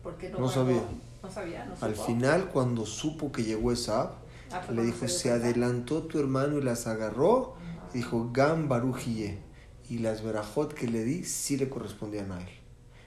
[0.04, 0.62] ¿por qué no, No guardó?
[0.66, 0.82] sabía.
[1.22, 2.06] No sabía, no al supo.
[2.08, 4.12] final, cuando supo que llegó Esab,
[4.58, 7.56] le cuando dijo, dio se adelantó tu hermano y las agarró.
[7.94, 9.40] Y dijo, Gam Barujiye.
[9.90, 12.48] Y las verajot que le di sí le correspondían a él.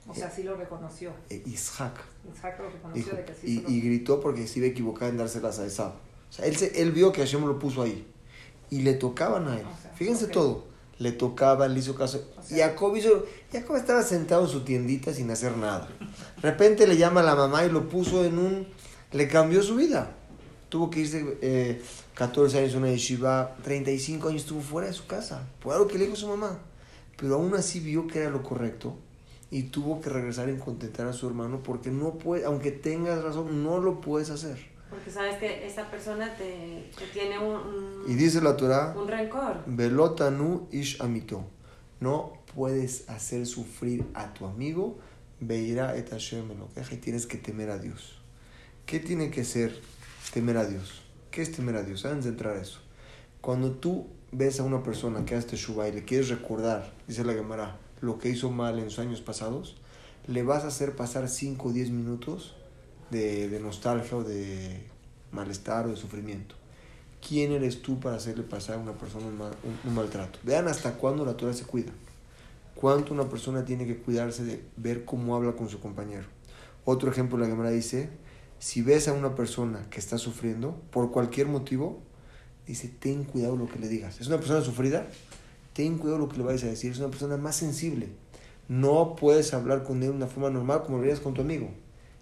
[0.08, 1.12] O sea, sí lo reconoció.
[1.30, 1.94] E Isaac.
[2.36, 5.08] Isaac lo reconoció Dijo, de que sí y, y gritó porque se iba a equivocar
[5.08, 5.92] en dárselas a Esab.
[5.92, 8.04] O sea, él, se- él vio que Hashem lo puso ahí.
[8.70, 9.64] Y le tocaban a él.
[9.66, 10.30] O sea, Fíjense ok.
[10.32, 10.64] todo.
[10.98, 12.28] Le tocaban, le hizo caso.
[12.36, 13.26] O sea- Jacob hizo.
[13.52, 15.88] Jacob estaba sentado en su tiendita sin hacer nada.
[16.00, 18.66] De repente le llama a la mamá y lo puso en un.
[19.12, 20.16] Le cambió su vida.
[20.72, 21.82] Tuvo que irse eh,
[22.14, 25.46] 14 años a una yeshiva, 35 años estuvo fuera de su casa.
[25.62, 26.60] Por algo que le dijo su mamá.
[27.18, 28.96] Pero aún así vio que era lo correcto
[29.50, 33.62] y tuvo que regresar y contentar a su hermano porque no puede, aunque tengas razón,
[33.62, 34.56] no lo puedes hacer.
[34.88, 39.08] Porque sabes que esa persona te, te tiene un, un, Y dice la Torah, un
[39.08, 39.62] rencor.
[39.66, 41.44] Velotanu ish amito.
[42.00, 44.96] No puedes hacer sufrir a tu amigo,
[45.38, 46.50] Beira et Hashem
[46.90, 48.22] y tienes que temer a Dios.
[48.86, 49.78] ¿Qué tiene que ser
[50.32, 51.02] temer a Dios?
[51.30, 52.04] ¿Qué es temer a Dios?
[52.04, 52.80] Antes de entrar a eso.
[53.40, 57.34] Cuando tú ves a una persona que hace teshuva y le quieres recordar, dice la
[57.34, 59.76] Gemara, lo que hizo mal en sus años pasados,
[60.26, 62.54] le vas a hacer pasar 5 o 10 minutos
[63.10, 64.82] de, de nostalgia o de
[65.32, 66.54] malestar o de sufrimiento.
[67.26, 70.38] ¿Quién eres tú para hacerle pasar a una persona un, mal- un- un maltrato?
[70.42, 71.92] Vean hasta cuándo la Torah se cuida.
[72.74, 76.24] Cuánto una persona tiene que cuidarse de ver cómo habla con su compañero.
[76.84, 78.10] Otro ejemplo, la Gemara dice,
[78.62, 82.00] si ves a una persona que está sufriendo por cualquier motivo,
[82.64, 84.20] dice, ten cuidado lo que le digas.
[84.20, 85.08] ¿Es una persona sufrida?
[85.72, 86.92] Ten cuidado lo que le vayas a decir.
[86.92, 88.10] Es una persona más sensible.
[88.68, 91.70] No puedes hablar con él de una forma normal como lo harías con tu amigo.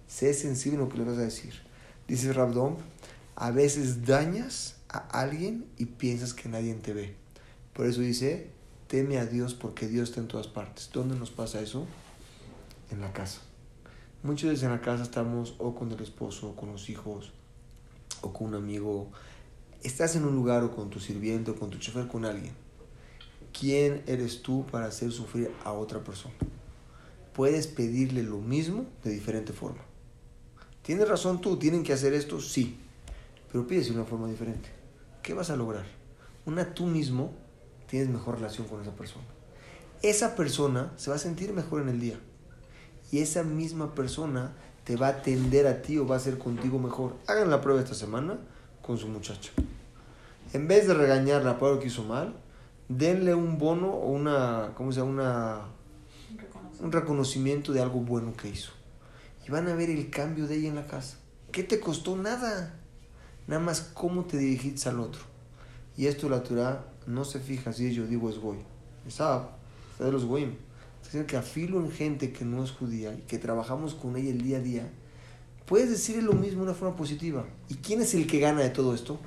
[0.08, 1.52] Sé sensible en lo que le vas a decir.
[2.08, 2.78] Dice Rabdom,
[3.36, 7.16] a veces dañas a alguien y piensas que nadie te ve.
[7.74, 8.48] Por eso dice,
[8.86, 10.88] teme a Dios porque Dios está en todas partes.
[10.90, 11.86] ¿Dónde nos pasa eso?
[12.90, 13.42] En la casa.
[14.22, 17.32] Muchas veces en la casa estamos o con el esposo, o con los hijos,
[18.20, 19.10] o con un amigo.
[19.82, 22.52] Estás en un lugar o con tu sirviente, o con tu chofer, con alguien.
[23.58, 26.34] ¿Quién eres tú para hacer sufrir a otra persona?
[27.32, 29.80] Puedes pedirle lo mismo de diferente forma.
[30.82, 31.56] ¿Tienes razón tú?
[31.56, 32.42] ¿Tienen que hacer esto?
[32.42, 32.78] Sí.
[33.50, 34.68] Pero pides de una forma diferente.
[35.22, 35.86] ¿Qué vas a lograr?
[36.44, 37.32] Una tú mismo
[37.88, 39.24] tienes mejor relación con esa persona.
[40.02, 42.20] Esa persona se va a sentir mejor en el día.
[43.10, 44.52] Y esa misma persona
[44.84, 47.16] te va a atender a ti o va a ser contigo mejor.
[47.26, 48.38] Hagan la prueba esta semana
[48.82, 49.50] con su muchacha.
[50.52, 52.34] En vez de regañarla por algo que hizo mal,
[52.88, 55.10] denle un bono o una, ¿cómo se llama?
[55.10, 55.60] Una,
[56.80, 58.72] un reconocimiento de algo bueno que hizo.
[59.46, 61.18] Y van a ver el cambio de ella en la casa.
[61.52, 62.16] ¿Qué te costó?
[62.16, 62.74] Nada.
[63.46, 65.22] Nada más cómo te dirigiste al otro.
[65.96, 68.58] Y esto la Torah no se fija si yo digo es goy.
[69.06, 69.48] Está
[69.98, 70.54] de los goyim.
[71.10, 74.42] Diciendo que afilo en gente que no es judía y que trabajamos con ella el
[74.42, 74.88] día a día,
[75.66, 77.44] puedes decirle lo mismo de una forma positiva.
[77.68, 79.18] ¿Y quién es el que gana de todo esto?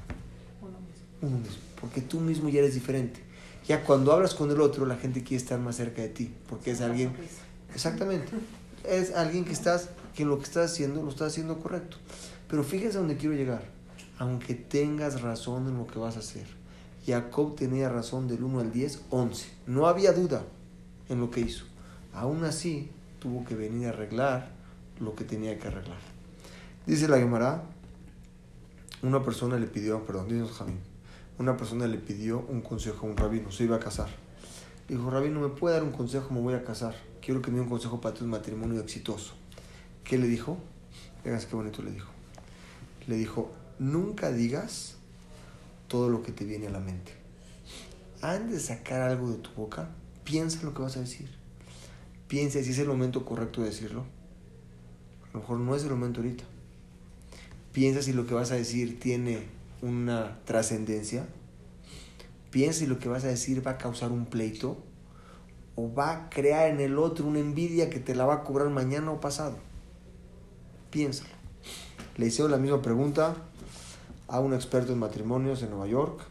[1.22, 1.58] Uno mismo.
[1.82, 3.20] Porque tú mismo ya eres diferente.
[3.68, 6.72] Ya cuando hablas con el otro, la gente quiere estar más cerca de ti, porque
[6.72, 7.12] es alguien...
[7.74, 8.32] Exactamente.
[8.86, 11.98] Es alguien que estás, que lo que estás haciendo lo estás haciendo correcto.
[12.50, 13.64] Pero fíjense dónde quiero llegar.
[14.20, 16.48] Aunque tengas razón en lo que vas a hacer.
[17.06, 19.48] Jacob tenía razón del 1 al 10, 11.
[19.68, 20.44] No había duda
[21.08, 21.66] en lo que hizo.
[22.14, 24.52] Aún así, tuvo que venir a arreglar
[25.00, 25.98] lo que tenía que arreglar.
[26.86, 27.64] Dice la Gemara,
[29.02, 30.80] una persona le pidió, perdón, dice Jamín,
[31.40, 34.10] una persona le pidió un consejo a un rabino, se iba a casar.
[34.88, 36.34] Dijo, rabino, ¿me puede dar un consejo?
[36.34, 36.94] Me voy a casar.
[37.22, 39.34] Quiero que me dé un consejo para tu matrimonio exitoso.
[40.04, 40.58] ¿Qué le dijo?
[41.24, 42.12] Fíjense qué bonito le dijo.
[43.08, 44.96] Le dijo, nunca digas
[45.88, 47.14] todo lo que te viene a la mente.
[48.22, 49.90] Antes de sacar algo de tu boca,
[50.24, 51.30] piensa lo que vas a decir.
[52.34, 54.06] Piensa si es el momento correcto de decirlo.
[55.22, 56.44] A lo mejor no es el momento ahorita.
[57.72, 59.44] Piensa si lo que vas a decir tiene
[59.84, 61.28] una trascendencia.
[62.50, 64.78] Piensa si lo que vas a decir va a causar un pleito
[65.76, 68.68] o va a crear en el otro una envidia que te la va a cobrar
[68.72, 69.60] mañana o pasado.
[70.90, 71.30] Piénsalo.
[72.18, 73.36] Le hicieron la misma pregunta
[74.28, 76.24] a un experto en matrimonios en Nueva York,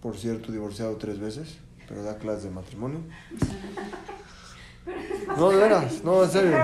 [0.00, 1.56] por cierto, divorciado tres veces,
[1.88, 3.00] pero da clases de matrimonio.
[5.36, 6.56] No, de veras, no, en serio.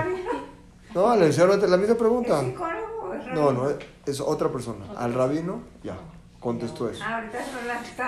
[0.93, 2.41] No, le hicieron la misma pregunta.
[2.41, 3.63] ¿Es psicólogo o es No, rabino?
[3.63, 4.85] no, es otra persona.
[4.97, 5.97] Al rabino, ya,
[6.39, 7.03] contestó eso.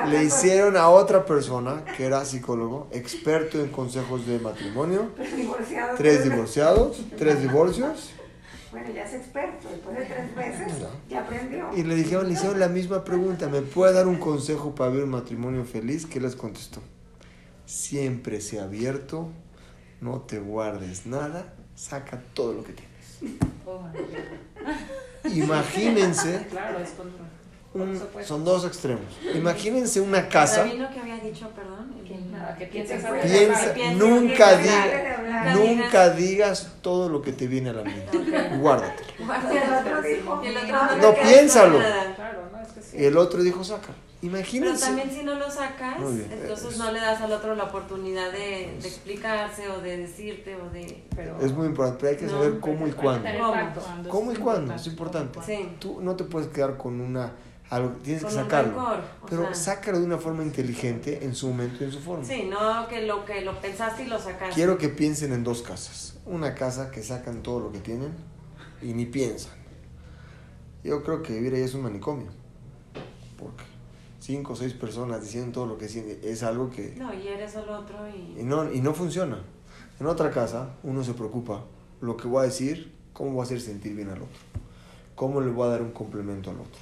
[0.07, 5.97] Le hicieron a otra persona que era psicólogo, experto en consejos de matrimonio, Tres divorciados.
[5.97, 8.11] tres divorciados, tres divorcios,
[8.71, 9.67] Bueno, ya es experto.
[9.69, 10.89] Después de tres meses, Ya.
[11.09, 11.69] ya aprendió.
[11.75, 15.03] y le dijeron, le hicieron la misma pregunta, ¿me puede dar un consejo para vivir
[15.05, 16.05] un matrimonio feliz?
[16.05, 16.79] ¿Qué les contestó?
[17.65, 19.27] Siempre sea abierto,
[20.01, 23.37] no te guardes nada, saca todo lo que tienes.
[23.65, 23.83] Oh.
[25.29, 27.31] Imagínense, Claro, es un-
[28.25, 29.05] son dos extremos.
[29.33, 30.65] Imagínense una casa.
[32.69, 34.83] Piensa, Piensa, nunca diga,
[35.17, 35.55] hablar.
[35.55, 38.17] nunca digas todo lo que te viene a la mente.
[38.57, 39.03] Guárdate.
[39.25, 39.53] Guarda.
[39.53, 41.79] Y el otro dijo, Y el otro no, piénsalo.
[41.79, 42.13] nada.
[42.15, 42.97] Claro, no, es que sí.
[42.97, 43.63] Y el otro dijo,
[44.21, 44.29] saca.
[44.29, 44.85] Pero Imagínense.
[44.85, 45.97] también si no lo sacas,
[46.31, 50.69] entonces no le das al otro la oportunidad de, de explicarse o de decirte o
[50.69, 51.03] de...
[51.15, 53.27] Pero, Es muy importante, pero hay que No, saber cómo y cuándo.
[53.39, 54.09] ¿Cómo?
[54.09, 54.73] ¿Cómo y cuándo?
[54.75, 55.39] Es importante.
[55.45, 55.75] Sí.
[55.79, 57.31] Tú no te puedes quedar con una...
[57.71, 58.71] Algo, tienes que Con sacarlo.
[58.73, 59.75] rencor, o Pero sea.
[59.75, 62.25] sácalo de una forma inteligente en su momento y en su forma.
[62.25, 64.53] Sí, no que lo que lo pensaste y lo sacaste.
[64.55, 66.17] Quiero que piensen en dos casas.
[66.25, 68.11] Una casa que sacan todo lo que tienen
[68.81, 69.53] y ni piensan.
[70.83, 72.27] Yo creo que vivir ahí es un manicomio.
[73.37, 73.63] Porque
[74.31, 76.95] cinco o seis personas diciendo todo lo que es algo que...
[76.95, 78.39] No, y eres el otro y...
[78.39, 79.43] Y no, y no funciona.
[79.99, 81.65] En otra casa, uno se preocupa
[81.99, 84.41] lo que voy a decir, cómo voy a hacer sentir bien al otro,
[85.15, 86.81] cómo le voy a dar un complemento al otro,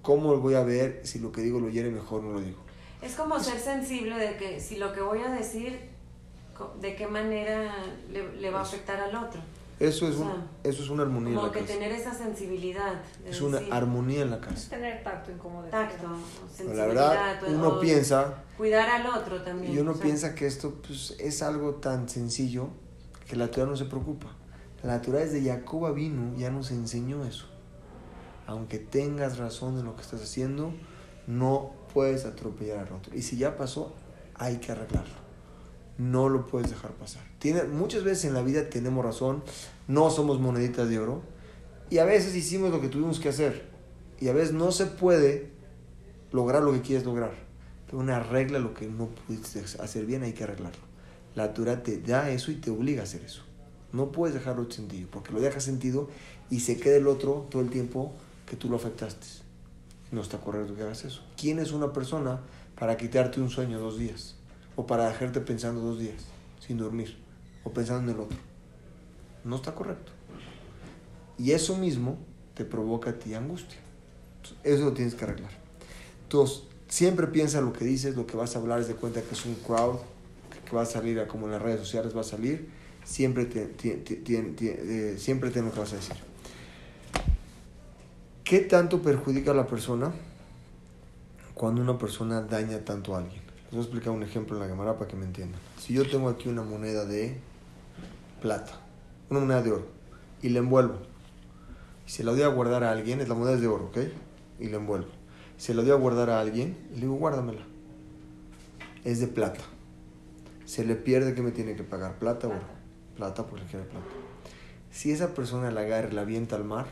[0.00, 2.58] cómo voy a ver si lo que digo lo hiere mejor o no lo digo.
[3.02, 5.78] Es como ser sensible de que si lo que voy a decir,
[6.80, 7.70] de qué manera
[8.10, 9.40] le, le va a afectar al otro.
[9.80, 11.72] Eso es, O sea, eso es una armonía en Como la que casa.
[11.74, 12.94] tener esa sensibilidad.
[13.22, 14.70] de Es una decir, armonía en la Es casa.
[14.70, 15.86] tener tacto en cómo decirlo.
[15.86, 16.08] Tacto,
[16.48, 16.76] sensibilidad.
[16.76, 19.72] la verdad, o- uno o piensa, Cuidar al otro también.
[19.72, 22.70] y uno o sea, piensa que esto pues, es algo tan sencillo
[23.28, 24.34] que la Torah no se preocupa.
[24.82, 27.46] La Torah desde Jacob vino ya nos enseñó eso.
[28.46, 30.72] Aunque tengas razón en lo que estás haciendo,
[31.26, 33.14] no puedes atropellar al otro.
[33.14, 33.94] Y si ya pasó,
[34.34, 35.27] hay que arreglarlo.
[35.98, 37.22] No lo puedes dejar pasar.
[37.38, 39.42] Tiene, muchas veces en la vida tenemos razón,
[39.88, 41.22] no somos moneditas de oro,
[41.90, 43.68] y a veces hicimos lo que tuvimos que hacer.
[44.20, 45.50] Y a veces no se puede
[46.32, 47.32] lograr lo que quieres lograr.
[47.86, 50.82] Pero una regla lo que no pudiste hacer bien, hay que arreglarlo.
[51.34, 53.42] La Torah te da eso y te obliga a hacer eso.
[53.92, 56.08] No puedes dejarlo sentido, porque lo dejas sentido
[56.50, 58.12] y se queda el otro todo el tiempo
[58.46, 59.26] que tú lo afectaste.
[60.10, 61.22] No está correcto que hagas eso.
[61.36, 62.40] ¿Quién es una persona
[62.78, 64.37] para quitarte un sueño dos días?
[64.78, 66.22] O para dejarte pensando dos días
[66.64, 67.18] sin dormir.
[67.64, 68.38] O pensando en el otro.
[69.42, 70.12] No está correcto.
[71.36, 72.16] Y eso mismo
[72.54, 73.78] te provoca a ti angustia.
[74.62, 75.50] Eso lo tienes que arreglar.
[76.22, 79.34] Entonces, siempre piensa lo que dices, lo que vas a hablar, es de cuenta que
[79.34, 79.96] es un crowd,
[80.64, 82.68] que va a salir, como en las redes sociales va a salir.
[83.04, 86.16] Siempre, te- eh, siempre ten lo que vas a decir.
[88.44, 90.12] ¿Qué tanto perjudica a la persona
[91.54, 93.47] cuando una persona daña tanto a alguien?
[93.68, 95.60] Les voy a explicar un ejemplo en la cámara para que me entiendan.
[95.78, 97.36] Si yo tengo aquí una moneda de
[98.40, 98.72] plata,
[99.28, 99.86] una moneda de oro,
[100.40, 100.94] y la envuelvo,
[102.06, 103.98] y se la doy a guardar a alguien, es la moneda es de oro, ¿ok?
[104.58, 105.08] Y la envuelvo.
[105.58, 107.60] Se la doy a guardar a alguien y le digo, guárdamela.
[109.04, 109.60] Es de plata.
[110.64, 112.18] Se le pierde, ¿qué me tiene que pagar?
[112.18, 112.66] ¿Plata o oro?
[113.16, 114.06] Plata porque quiere plata.
[114.90, 116.86] Si esa persona la agarra y la avienta al mar,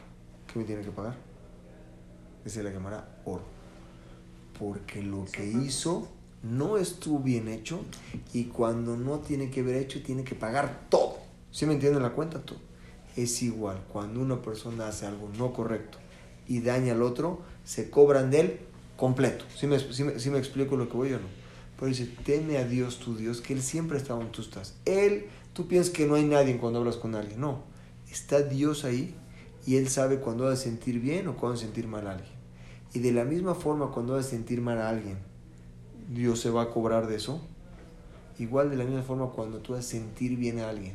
[0.53, 1.15] ¿qué me tiene que pagar?
[2.45, 3.45] Ese la llamará oro.
[4.59, 6.09] Porque lo que hizo
[6.43, 7.81] no estuvo bien hecho
[8.33, 11.19] y cuando no tiene que haber hecho, tiene que pagar todo.
[11.51, 12.41] ¿Sí me entienden la cuenta?
[12.43, 12.59] Todo.
[13.17, 15.99] Es igual, cuando una persona hace algo no correcto
[16.47, 18.59] y daña al otro, se cobran de él
[18.97, 19.45] completo.
[19.57, 21.27] ¿Sí me, sí me- sí me explico lo que voy o no?
[21.77, 24.75] Pero dice, teme a Dios tu Dios, que Él siempre está donde tú estás.
[24.87, 27.39] Él, tú piensas que no hay nadie cuando hablas con alguien.
[27.41, 27.65] No,
[28.11, 29.15] está Dios ahí
[29.67, 32.33] y Él sabe cuándo vas a sentir bien o cuándo sentir mal a alguien.
[32.95, 35.19] Y de la misma forma, cuando vas a sentir mal a alguien,
[36.09, 37.41] Dios se va a cobrar de eso.
[38.39, 40.95] Igual de la misma forma, cuando tú vas a sentir bien a alguien.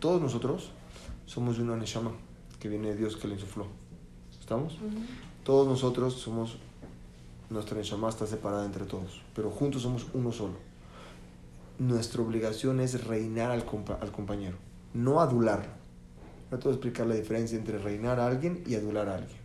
[0.00, 0.70] Todos nosotros
[1.26, 2.12] somos de una neshama
[2.60, 3.66] que viene de Dios que le insufló.
[4.38, 4.78] ¿Estamos?
[5.44, 6.56] Todos nosotros somos,
[7.50, 10.54] nuestra neshama está separada entre todos, pero juntos somos uno solo.
[11.78, 14.56] Nuestra obligación es reinar al, compa- al compañero,
[14.94, 15.70] no adularlo.
[16.50, 19.38] No te voy a explicar la diferencia entre reinar a alguien y adular a alguien.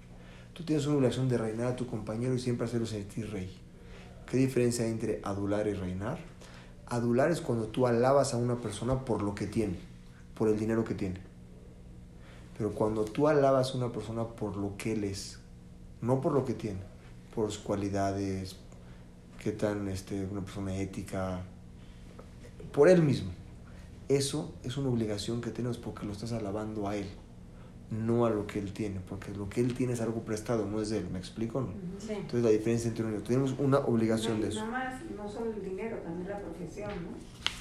[0.54, 3.52] Tú tienes una obligación de reinar a tu compañero y siempre hacerlo sentir rey.
[4.34, 6.18] ¿Qué diferencia hay entre adular y reinar?
[6.88, 9.76] Adular es cuando tú alabas a una persona por lo que tiene,
[10.34, 11.20] por el dinero que tiene.
[12.58, 15.38] Pero cuando tú alabas a una persona por lo que él es,
[16.02, 16.80] no por lo que tiene,
[17.36, 18.56] por sus cualidades,
[19.38, 21.44] qué tan este, una persona ética,
[22.72, 23.30] por él mismo.
[24.10, 27.06] Eso es una obligación que tenemos porque lo estás alabando a él,
[27.94, 30.82] no a lo que él tiene, porque lo que él tiene es algo prestado, no
[30.82, 31.60] es de él, ¿me explico?
[31.60, 31.74] o No?
[32.00, 32.14] Sí.
[32.14, 34.66] Entonces la diferencia entre uno y otro, tenemos una obligación de No, eso.
[34.66, 37.10] más, no solo el dinero, también la profesión, ¿no?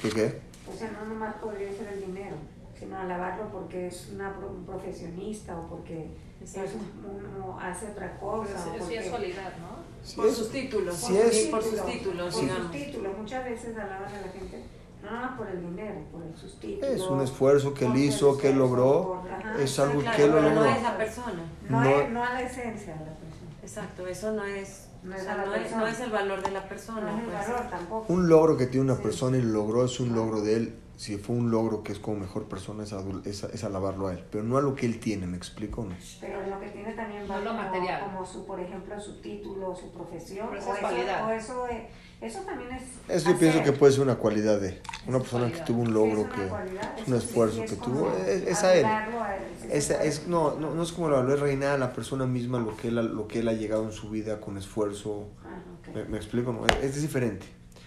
[0.01, 0.41] ¿Qué qué?
[0.73, 2.37] O sea, no nomás podría ser el dinero,
[2.79, 6.09] sino alabarlo porque es una, pro- un profesionista o porque
[6.43, 8.55] es un- uno hace otra cosa.
[8.59, 9.83] o Sí, sí porque- es cualidad, ¿no?
[10.03, 10.97] Si Por es- sus títulos.
[10.97, 12.63] si es- Sí, por sus títulos, Por digamos.
[12.63, 13.19] sus títulos.
[13.19, 14.63] Muchas veces alaban a la gente,
[15.03, 16.91] no nomás por el dinero, por sus títulos.
[16.91, 20.25] Es un esfuerzo que él el hizo, que él logró, por- es algo Claro, que
[20.25, 20.71] él lo pero no logró.
[20.77, 21.43] es la persona.
[21.69, 23.23] No, no- es- no a la esencia de la persona.
[23.63, 26.11] Exacto, eso no es, No o es sea, a la no, es, no es el
[26.11, 27.11] valor de la No persona.
[27.13, 27.49] es el pues.
[27.49, 28.13] valor tampoco.
[28.13, 29.03] Un logro que tiene una Sí.
[29.03, 30.77] persona y lo logró es un logro de él.
[30.97, 34.13] Si fue un logro que es como mejor persona, es, adul- es, es alabarlo a
[34.13, 34.25] él.
[34.31, 35.97] Pero no a lo que él tiene, ¿me explico o no?
[36.21, 38.05] Pero lo que tiene también va No lo como, material.
[38.05, 40.47] como su, por ejemplo, su título, su profesión.
[40.51, 41.89] Pero eso o es eso, o eso, eh,
[42.23, 42.83] eso también es.
[43.09, 45.87] Eso yo pienso que puede ser una cualidad de una Es persona que tuvo un
[45.89, 48.13] Sí, logro, es una que un sí, esfuerzo sí, que tuvo.
[48.27, 48.85] Es, es a él.
[48.85, 49.69] a él, sí
[50.03, 52.77] Es, no, no, no es como lo valor, es reinar a la persona misma lo
[52.77, 55.29] que, él, ha- lo que él ha llegado en su vida con esfuerzo.
[55.45, 55.59] Ah.
[55.95, 56.53] ¿Me, me explico?
[56.53, 56.65] No?
[56.67, 57.47] Es, es diferente.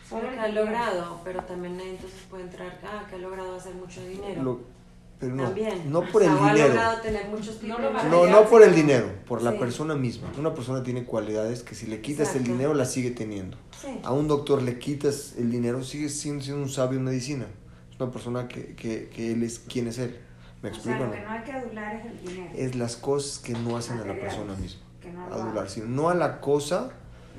[0.10, 4.02] Solo que ha logrado, pero también entonces puede entrar, ah, que ha logrado hacer mucho
[4.06, 4.44] dinero.
[4.44, 4.75] Lo-
[5.20, 5.92] pero no, también.
[5.92, 6.74] no O por sea, el dinero.
[7.02, 10.30] tener muchos No lo No, no por el dinero, por la persona misma.
[10.38, 13.58] Una persona tiene cualidades que si le quitas el dinero la sigue teniendo.
[13.82, 14.00] Sí.
[14.04, 17.46] A un doctor le quitas el dinero, sigue siendo, siendo un sabio en medicina.
[17.92, 20.20] Es una persona que, que, que él es quien es él.
[20.62, 21.00] ¿Me O sea, explico?
[21.00, 21.12] lo no?
[21.14, 22.52] que no hay que adular es el dinero.
[22.56, 24.82] Es las cosas que no hacen a la persona misma.
[25.02, 26.90] que no lo Adular, sino no a la cosa,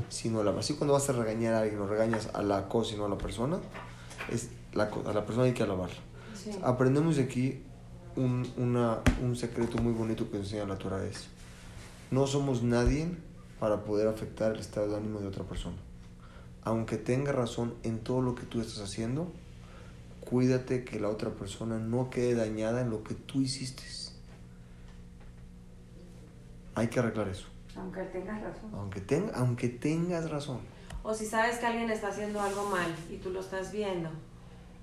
[0.09, 0.53] sino a la.
[0.59, 3.09] Así cuando vas a regañar a alguien, no regañas a la cosa y no a
[3.09, 3.59] la persona,
[4.31, 5.97] es la, a la persona hay que alabarla.
[6.37, 6.51] Sí.
[6.63, 7.63] Aprendemos de aquí
[8.17, 11.27] un, una- un secreto muy bonito que enseña la es,
[12.11, 13.09] no somos nadie
[13.61, 15.77] para poder afectar el estado de ánimo de otra persona.
[16.63, 19.33] Aunque tenga razón en todo lo que tú estás haciendo,
[20.29, 23.83] cuídate que la otra persona no quede dañada en lo que tú hiciste.
[26.75, 27.47] Hay que arreglar eso.
[27.77, 28.71] Aunque tengas razón.
[28.75, 30.59] Aunque, ten- aunque tengas razón.
[31.03, 34.11] O si sabes que alguien está haciendo algo mal y tú lo estás viendo,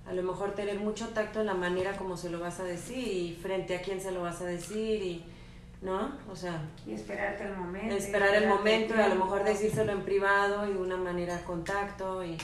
[0.06, 3.08] a lo mejor tener mucho tacto en la manera como se lo vas a decir
[3.08, 5.24] y frente a quién se lo vas a decir y,
[5.82, 6.12] ¿no?
[6.30, 7.96] O sea, Y esperarte el momento.
[7.96, 12.24] esperar el momento y a lo mejor decírselo en privado y de una manera contacto
[12.24, 12.38] y,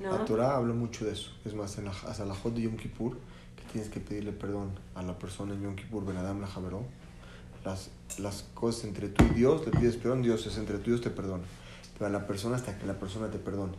[0.00, 0.24] La ¿no?
[0.24, 1.32] Torah habla mucho de eso.
[1.44, 3.16] Es más, en la hasta la Jod de Yom Kippur,
[3.56, 6.82] que tienes que pedirle perdón a la persona en Yom Kippur, Ben Adam la Javeró.
[7.64, 10.92] Las, las cosas entre tú y Dios, le pides perdón, Dios es entre tú y
[10.92, 11.42] Dios te perdona.
[11.94, 13.72] Pero a la persona hasta que la persona te perdone.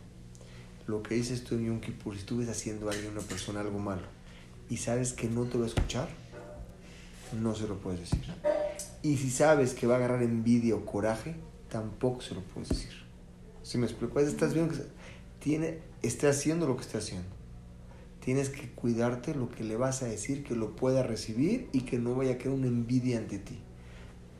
[0.88, 3.60] Lo que dices tú en Yom Kippur, si tú ves haciendo a alguien, una persona,
[3.60, 4.06] algo malo,
[4.70, 6.08] y sabes que no te va a escuchar,
[7.38, 8.24] no se lo puedes decir.
[9.02, 11.36] Y si sabes que va a agarrar envidia o coraje,
[11.68, 12.92] tampoco se lo puedes decir.
[13.62, 14.18] ¿Sí me explico?
[14.18, 14.80] Estás viendo que
[15.40, 17.28] tiene, esté haciendo lo que esté haciendo.
[18.24, 21.98] Tienes que cuidarte lo que le vas a decir, que lo pueda recibir y que
[21.98, 23.58] no vaya a quedar una envidia ante ti.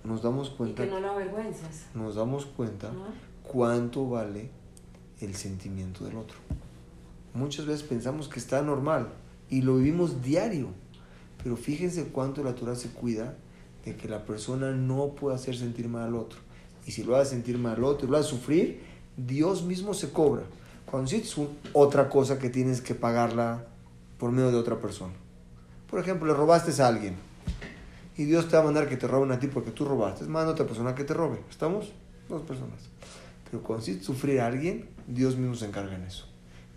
[0.02, 3.04] Nos damos Y cuenta, que no lo avergüenzas, nos damos cuenta ¿no?
[3.42, 4.50] cuánto vale
[5.20, 6.36] el sentimiento del otro.
[7.34, 9.08] Muchas veces pensamos que está normal
[9.50, 10.68] y lo vivimos diario,
[11.42, 13.36] pero fíjense cuánto la Torah se cuida
[13.84, 16.38] de que la persona no pueda hacer sentir mal al otro.
[16.86, 18.80] Y si lo hace sentir mal al otro lo hace sufrir,
[19.16, 20.42] Dios mismo se cobra.
[20.90, 21.36] Conceit es
[21.74, 23.66] otra cosa que tienes que pagarla
[24.18, 25.12] por medio de otra persona.
[25.90, 27.16] Por ejemplo, le robaste a alguien
[28.16, 30.24] y Dios te va a mandar que te roben a ti porque tú robaste.
[30.24, 31.38] Manda a otra persona que te robe.
[31.50, 31.92] ¿Estamos?
[32.28, 32.80] Dos personas.
[33.50, 36.26] Pero conceit sufrir a alguien, Dios mismo se encarga en eso.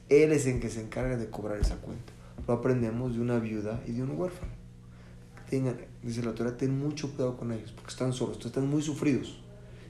[0.10, 2.14] Él es el que se encarga de cobrar esa cuenta.
[2.48, 4.52] Lo aprendemos de una viuda y de un huérfano.
[5.50, 9.42] Tengan, dice la Torah, ten mucho cuidado con ellos, porque están solos, están muy sufridos.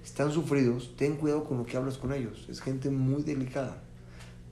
[0.03, 2.47] Están sufridos, ten cuidado con lo que hablas con ellos.
[2.49, 3.83] Es gente muy delicada.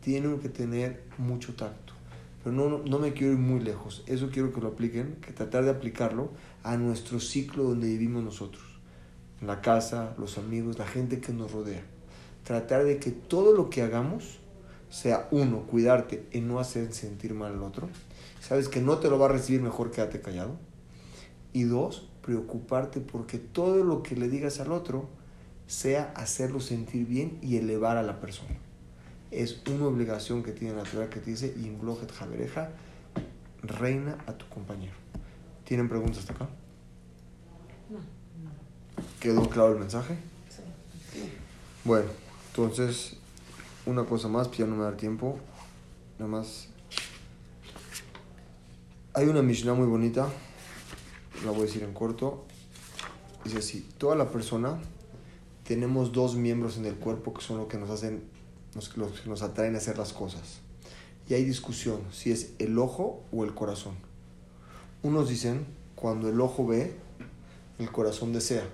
[0.01, 1.93] Tienen que tener mucho tacto.
[2.43, 4.03] Pero no, no, no me quiero ir muy lejos.
[4.05, 6.31] Eso quiero que lo apliquen, que tratar de aplicarlo
[6.63, 8.63] a nuestro ciclo donde vivimos nosotros.
[9.41, 11.83] En la casa, los amigos, la gente que nos rodea.
[12.49, 14.39] Tratar de que todo lo que hagamos
[14.89, 17.89] sea uno, cuidarte en no hacer sentir mal al otro.
[18.41, 20.57] Sabes que no te lo va a recibir mejor, quédate callado.
[21.53, 25.07] Y dos, preocuparte porque todo lo que le digas al otro
[25.67, 28.57] sea hacerlo sentir bien y elevar a la persona.
[29.29, 32.71] Es una obligación que tiene la Torah que te dice, Imblojet Javereja,
[33.61, 34.95] reina a tu compañero.
[35.65, 36.49] ¿Tienen preguntas hasta acá?
[39.19, 40.17] ¿Quedó claro el mensaje?
[41.85, 42.09] Bueno,
[42.65, 43.13] entonces,
[43.85, 45.37] una cosa más, pues ya no me da tiempo.
[46.17, 46.67] Nada más.
[49.13, 50.27] Hay una Mishnah muy bonita,
[51.43, 52.45] la voy a decir en corto.
[53.43, 54.79] Dice así: Toda la persona
[55.63, 58.23] tenemos dos miembros en el cuerpo que son los que nos hacen,
[58.75, 60.59] los, los que nos atraen a hacer las cosas.
[61.29, 63.95] Y hay discusión si es el ojo o el corazón.
[65.03, 66.95] Unos dicen, cuando el ojo ve,
[67.77, 68.67] el corazón desea.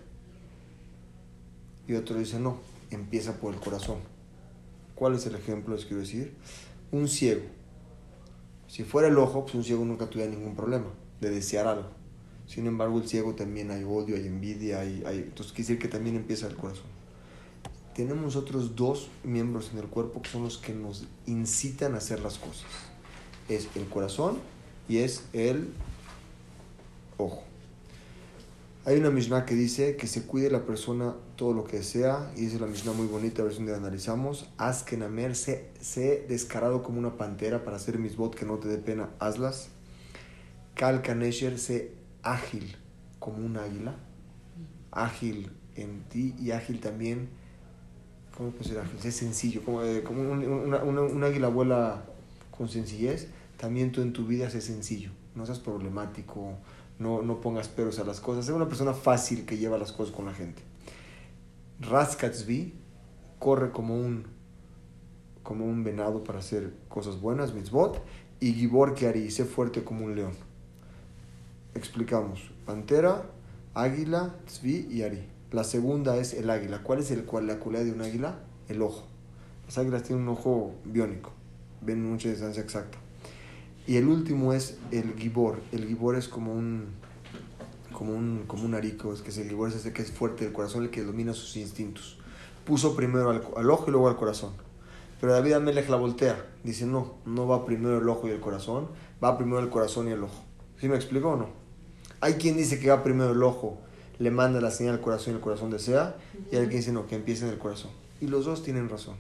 [1.88, 2.58] Y otros dicen, no,
[2.92, 4.00] empieza por el corazón.
[4.96, 5.76] ¿Cuál es el ejemplo?
[5.76, 6.36] Les quiero decir.
[6.92, 7.44] Un ciego.
[8.68, 10.88] Si fuera el ojo, pues un ciego nunca tuviera ningún problema
[11.22, 11.90] de desear algo.
[12.48, 15.20] Sin embargo, el ciego también hay odio, hay envidia, hay, hay...
[15.20, 16.86] entonces quiere decir que también empieza el corazón.
[17.96, 22.20] Tenemos otros dos miembros en el cuerpo que son los que nos incitan a hacer
[22.20, 22.66] las cosas.
[23.50, 24.40] Es el corazón
[24.90, 25.70] y es el
[27.18, 27.44] ojo.
[28.88, 32.42] Hay una Mishnah que dice que se cuide la persona todo lo que desea, y
[32.42, 34.48] dice la Mishnah muy bonita, a ver si un analizamos.
[34.58, 38.58] Haz que Namer sé, sé descarado como una pantera para hacer mis bot que no
[38.60, 39.70] te dé pena, hazlas.
[40.76, 42.76] Kal Kanesher, sé ágil
[43.18, 43.96] como un águila,
[44.92, 47.30] ágil en ti y ágil también,
[48.38, 49.00] ¿cómo puede ser ágil?
[49.00, 52.06] Sé sencillo, como, eh, como un, una, una, un águila vuela
[52.56, 56.60] con sencillez, también tú en tu vida sé sencillo, no seas problemático,
[57.00, 58.46] no, no pongas peros a las cosas.
[58.46, 60.62] Sé una persona fácil que lleva las cosas con la gente.
[61.80, 62.74] Raskatzvi
[63.40, 64.28] corre como un,
[65.44, 68.02] como un venado para hacer cosas buenas, mitzvot.
[68.40, 70.34] Y Gibor Kiari, sé fuerte como un león.
[71.74, 72.52] Explicamos.
[72.66, 73.26] Pantera,
[73.74, 75.28] águila, tzvi y ari.
[75.52, 76.84] La segunda es el águila.
[76.84, 78.40] ¿Cuál es el, cual, la cualidad de un águila?
[78.68, 79.06] El ojo.
[79.66, 81.32] Las águilas tienen un ojo biónico.
[81.82, 82.98] Ven mucha distancia exacta.
[83.88, 85.62] Y el último es el gibor.
[85.72, 86.88] El gibor es como un,
[87.92, 89.14] como un, como un arico.
[89.14, 91.34] Es que es el gibor es ese que es fuerte del corazón, el que domina
[91.34, 92.18] sus instintos.
[92.66, 94.54] Puso primero al, al ojo y luego al corazón.
[95.22, 96.46] Pero David Amelech la voltea.
[96.64, 98.88] Dice, no, no va primero el ojo y el corazón,
[99.24, 100.44] va primero el corazón y el ojo.
[100.80, 101.50] ¿Sí me explico o no?
[102.22, 103.78] Hay quien dice que va primero el ojo,
[104.20, 106.16] le manda la señal al corazón y el corazón desea,
[106.52, 107.92] y hay quien dice no, que empiece en el corazón.
[108.20, 109.16] Y los dos tienen razón.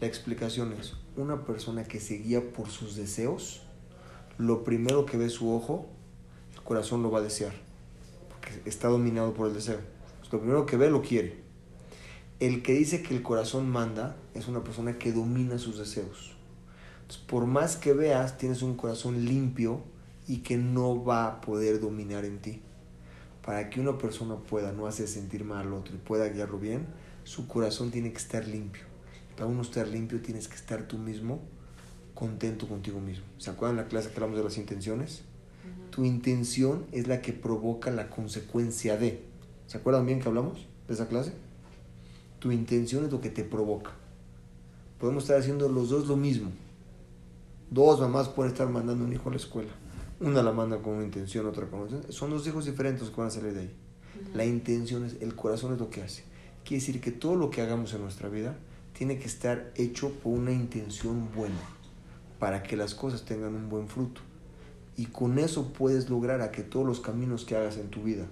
[0.00, 3.62] La explicación es, una persona que se guía por sus deseos,
[4.38, 5.88] lo primero que ve su ojo,
[6.54, 7.52] el corazón lo va a desear,
[8.28, 9.80] porque está dominado por el deseo.
[10.20, 11.42] Pues lo primero que ve lo quiere.
[12.38, 16.36] El que dice que el corazón manda es una persona que domina sus deseos.
[17.26, 19.82] Por más que veas, tienes un corazón limpio
[20.28, 22.62] y que no va a poder dominar en ti.
[23.44, 26.86] Para que una persona pueda no hacer sentir mal al otro y pueda guiarlo bien,
[27.24, 28.84] su corazón tiene que estar limpio.
[29.34, 31.40] Para uno estar limpio tienes que estar tú mismo
[32.18, 33.24] contento contigo mismo.
[33.38, 35.20] ¿Se acuerdan la clase que hablamos de las intenciones?
[35.20, 35.90] Uh -huh.
[35.90, 39.22] Tu intención es la que provoca la consecuencia de.
[39.68, 41.32] ¿Se acuerdan bien que hablamos de esa clase?
[42.40, 43.92] Tu intención es lo que te provoca.
[44.98, 46.50] Podemos estar haciendo los dos lo mismo.
[47.70, 49.70] Dos mamás pueden estar mandando un hijo a la escuela.
[50.18, 52.00] Una la manda con una intención, otra con otra.
[52.10, 53.70] Son dos hijos diferentes que van a salir de ahí.
[53.70, 54.34] Uh -huh.
[54.34, 56.24] La intención es, el corazón es lo que hace.
[56.64, 58.56] Quiere decir que todo lo que hagamos en nuestra vida
[58.92, 61.60] tiene que estar hecho por una intención buena,
[62.38, 64.20] para que las cosas tengan un buen fruto.
[64.96, 68.26] Y con eso puedes lograr a que todos los caminos que hagas en tu vida,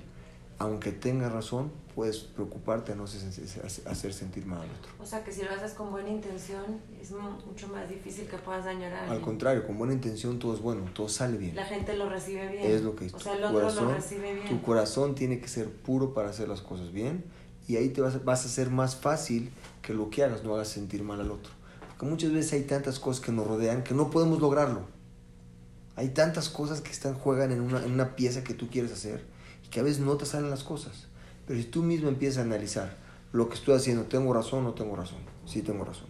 [0.58, 4.92] aunque tengas razón, puedes preocuparte a no hacer sentir mal al otro.
[5.00, 8.64] O sea que si lo haces con buena intención, es mucho más difícil que puedas
[8.64, 9.16] dañar a alguien.
[9.16, 11.54] Al contrario, con buena intención todo es bueno, todo sale bien.
[11.54, 12.70] La gente lo recibe bien.
[12.70, 14.48] Es lo que O sea, el otro corazón, lo recibe bien.
[14.48, 17.24] Tu corazón tiene que ser puro para hacer las cosas bien
[17.68, 19.50] y ahí te vas, vas a ser más fácil
[19.82, 21.52] que lo que hagas no hagas sentir mal al otro.
[21.96, 24.82] Porque muchas veces hay tantas cosas que nos rodean que no podemos lograrlo.
[25.94, 29.24] Hay tantas cosas que están, juegan en una, en una pieza que tú quieres hacer
[29.64, 31.06] y que a veces no te salen las cosas.
[31.46, 32.98] Pero si tú mismo empiezas a analizar
[33.32, 35.20] lo que estoy haciendo, ¿tengo razón o no tengo razón?
[35.46, 36.08] Sí, tengo razón.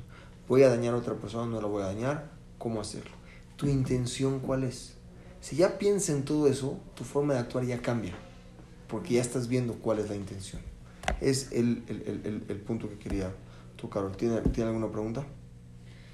[0.49, 2.31] ¿Voy a dañar a otra persona no la voy a dañar?
[2.59, 3.13] ¿Cómo hacerlo?
[3.55, 4.95] ¿Tu intención cuál es?
[5.41, 8.15] Si ya piensas en todo eso, tu forma de actuar ya cambia.
[8.89, 10.63] Porque ya estás viendo cuál es la intención.
[11.21, 13.33] Es el, el, el, el punto que quería
[13.77, 14.11] tocar.
[14.17, 15.25] ¿Tiene, ¿Tiene alguna pregunta?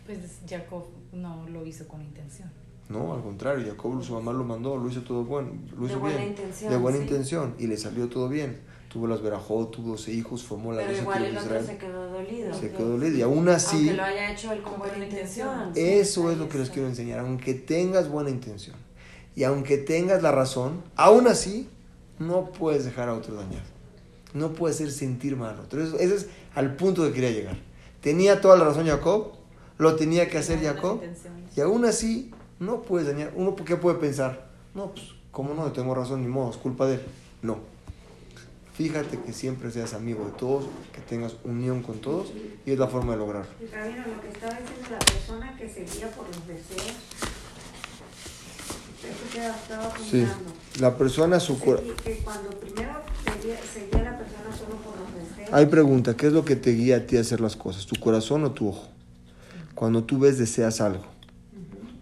[0.06, 2.50] Pues Jacob no lo hizo con intención.
[2.88, 6.00] No, al contrario, Jacob su mamá lo mandó, lo hizo todo bueno, lo hizo de
[6.00, 6.70] buena bien, intención.
[6.72, 7.04] de buena sí.
[7.04, 8.60] intención y le salió todo bien.
[8.88, 11.66] Tuvo las verajot, tuvo 12 hijos, formó la Pero igual el de otro Israel.
[11.66, 12.52] se quedó dolido.
[12.52, 15.72] Se quedó dolido y aún así, Aunque lo haya hecho él con buena intención.
[15.74, 17.20] eso es lo que les quiero enseñar.
[17.20, 18.76] Aunque tengas buena intención
[19.34, 21.70] y aunque tengas la razón, aún así
[22.18, 23.62] no puedes dejar a otro dañar.
[24.34, 25.82] No puedes hacer sentir mal a otro.
[25.82, 27.56] Ese es al punto que quería llegar.
[28.02, 29.32] Tenía toda la razón Jacob,
[29.82, 31.00] lo tenía que hacer Jacob.
[31.56, 32.30] Y aún así,
[32.60, 33.32] no puedes dañar.
[33.36, 34.48] Uno, ¿qué puede pensar?
[34.74, 35.70] No, pues, ¿cómo no?
[35.72, 37.02] Tengo razón, ni modo, es culpa de él.
[37.42, 37.58] No.
[38.74, 40.64] Fíjate que siempre seas amigo de todos,
[40.94, 42.32] que tengas unión con todos,
[42.64, 43.50] y es la forma de lograrlo.
[43.60, 46.96] Y Rabino, lo que estaba diciendo la persona que seguía por los deseos,
[49.02, 50.22] eso que estaba Sí.
[50.22, 50.52] apuntando.
[50.80, 52.92] La persona, su cora- Segui- que cuando primero
[53.24, 56.56] seguía, seguía a la persona solo por los deseos, Hay pregunta, ¿qué es lo que
[56.56, 57.84] te guía a ti a hacer las cosas?
[57.86, 58.88] ¿Tu corazón o tu ojo?
[59.82, 61.02] Cuando tú ves, deseas algo.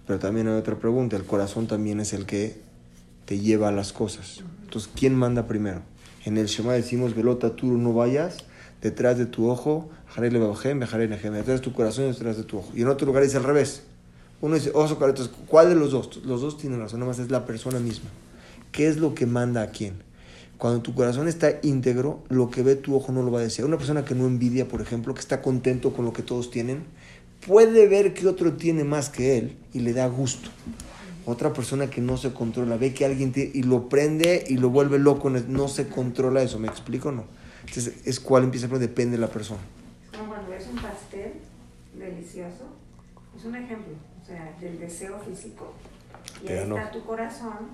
[0.07, 2.61] Pero también hay otra pregunta, el corazón también es el que
[3.25, 4.45] te lleva a las cosas.
[4.65, 5.81] Entonces, ¿quién manda primero?
[6.27, 8.45] En el Shema decimos, velota tú no vayas
[8.83, 12.43] detrás de tu ojo, jarele babajem, bejaré nejem", detrás de tu corazón y detrás de
[12.43, 12.71] tu ojo.
[12.75, 13.85] Y en otro lugar dice al revés.
[14.43, 16.23] Uno dice, oso, cara", entonces, ¿cuál de los dos?
[16.27, 18.11] Los dos tienen razón, nada más es la persona misma.
[18.73, 20.03] ¿Qué es lo que manda a quién?
[20.59, 23.65] Cuando tu corazón está íntegro, lo que ve tu ojo no lo va a decir.
[23.65, 26.85] Una persona que no envidia, por ejemplo, que está contento con lo que todos tienen,
[27.47, 30.51] puede ver que otro tiene más que él y le da gusto.
[31.27, 34.71] Otra persona que no se controla, ve que alguien tiene y lo prende y lo
[34.71, 37.25] vuelve loco, no se controla eso, ¿me explico o no?
[37.61, 39.61] Entonces, es cuál empieza, pero depende de la persona.
[40.11, 41.35] es como cuando ves un pastel
[41.97, 42.65] delicioso,
[43.37, 45.75] es un ejemplo, o sea, del deseo físico.
[46.43, 47.69] Y ahí está tu corazón,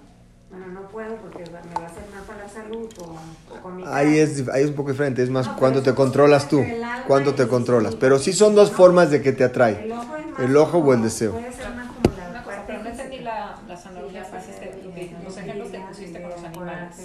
[0.51, 3.77] bueno, no puedo porque me va a hacer mal para la salud o, o con
[3.77, 6.65] mi Ahí es, ahí es un poco diferente, es más No, cuando te controlas tú,
[7.07, 7.95] cuando te controlas.
[7.95, 8.01] espíritu.
[8.01, 9.85] Pero sí son dos No, formas de que te atrae.
[9.85, 11.33] El ojo, El ojo o el deseo.
[11.33, 15.37] Puede ser más como la cosa, pero no entendí la, las analogías que hiciste, los
[15.37, 16.97] ejemplos que pusiste con los animales.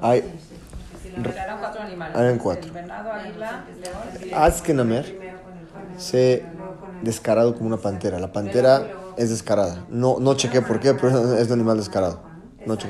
[0.00, 0.24] Hay,
[1.16, 2.16] eran cuatro animales.
[2.16, 2.66] Eran cuatro.
[2.68, 4.42] El venado, águila, león.
[4.42, 5.14] Azkenamer
[5.98, 6.44] se
[7.02, 8.18] descarado como una pantera.
[8.18, 8.86] La pantera
[9.16, 9.84] es descarada.
[9.90, 12.35] No, no chequé por qué, pero es un animal descarado.
[12.66, 12.88] No qué.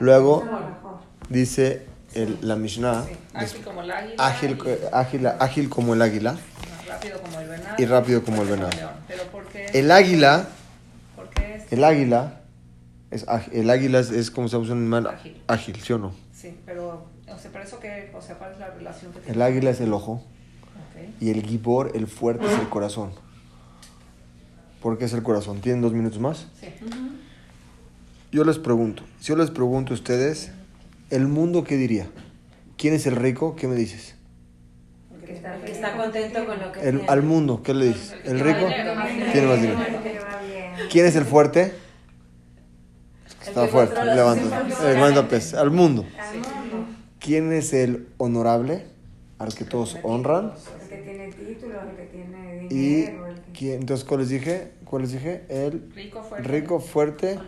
[0.00, 0.48] Luego
[1.28, 4.14] dice el- la Mishnah, ágil como el águila.
[4.26, 4.58] ágil,
[4.92, 6.36] ágil, ágil como el águila
[6.86, 7.74] rápido como el venado.
[7.76, 8.70] y rápido como el venado.
[9.08, 9.66] Pero ¿por qué?
[9.72, 10.48] El águila,
[11.16, 11.72] ¿Por qué es?
[11.72, 12.40] el águila,
[13.10, 15.42] es, el águila es, es como se llama un animal Ágil.
[15.48, 16.14] ágil, ¿sí o no?
[16.32, 19.34] Sí, pero, o sea, por eso que, o sea, ¿cuál es la relación que tiene?
[19.34, 21.20] El águila es el ojo Ok.
[21.20, 23.10] y el gibor, el fuerte, es el corazón.
[24.80, 25.60] ¿Por qué es el corazón?
[25.62, 26.46] ¿Tienen dos minutos más?
[26.60, 26.68] Sí.
[28.34, 30.50] Yo les pregunto, si yo les pregunto a ustedes,
[31.10, 32.08] ¿el mundo qué diría?
[32.76, 33.54] ¿Quién es el rico?
[33.54, 34.16] ¿Qué me dices?
[35.24, 37.12] Que está, Que está contento con lo que El, tiene.
[37.12, 38.16] al mundo, ¿qué le dices?
[38.24, 38.66] ¿El rico?
[38.66, 39.78] Tiene más dinero.
[40.90, 41.74] ¿Quién es el fuerte?
[43.46, 44.66] Está fuerte, levanta.
[44.82, 45.54] Eh, levanta pez.
[45.54, 46.04] Al mundo.
[47.20, 48.84] ¿Quién es el honorable?
[49.38, 50.54] Al que todos honran.
[50.82, 53.23] El que tiene títulos, el que tiene dinero.
[53.56, 53.80] ¿Quién?
[53.80, 54.72] entonces, ¿cuál les dije?
[54.84, 55.44] ¿Cuál les dije?
[55.48, 56.48] El Rico, fuerte.
[56.48, 57.38] rico, fuerte,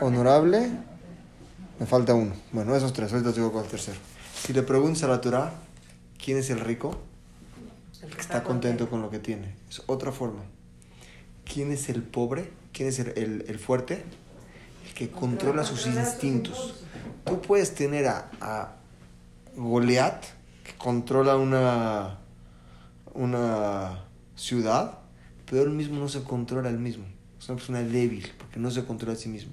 [0.00, 0.70] honorable.
[1.78, 2.32] Me falta uno.
[2.52, 3.12] Bueno, esos tres.
[3.12, 3.98] Ahorita te digo con el tercero.
[4.42, 5.52] Si le preguntas a la Torah,
[6.22, 6.98] ¿quién es el rico?
[8.02, 9.54] El que está contento con lo que tiene.
[9.68, 10.42] Es otra forma.
[11.44, 12.50] ¿Quién es el pobre?
[12.72, 14.04] ¿Quién es el, el- el fuerte?
[14.86, 16.74] El que controla sus instintos.
[17.24, 18.72] Tú puedes tener a, a
[19.56, 20.24] Goliat,
[20.64, 22.18] que controla una,
[23.14, 24.04] una
[24.36, 24.98] ciudad,
[25.50, 27.04] pero él mismo no se controla él mismo.
[27.38, 29.52] Es una persona débil, porque no se controla a sí mismo.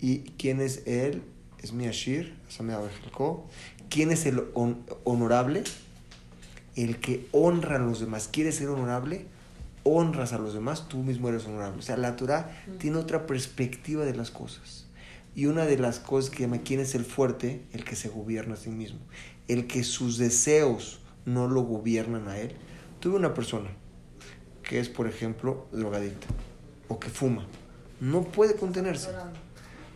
[0.00, 1.22] ¿Y quién es él?
[1.62, 2.34] Es Miashir,
[3.90, 5.64] ¿Quién es el hon- honorable?
[6.76, 8.28] El que honra a los demás.
[8.32, 9.26] ¿Quieres ser honorable?
[9.82, 11.78] Honras a los demás, tú mismo eres honorable.
[11.80, 14.86] O sea, la Torah tiene otra perspectiva de las cosas.
[15.34, 18.54] Y una de las cosas que llama quién es el fuerte, el que se gobierna
[18.54, 19.00] a sí mismo.
[19.48, 22.52] El que sus deseos no lo gobiernan a él.
[23.00, 23.70] Tuve una persona
[24.62, 26.26] que es, por ejemplo, drogadicta
[26.88, 27.46] o que fuma.
[28.00, 29.10] No puede contenerse.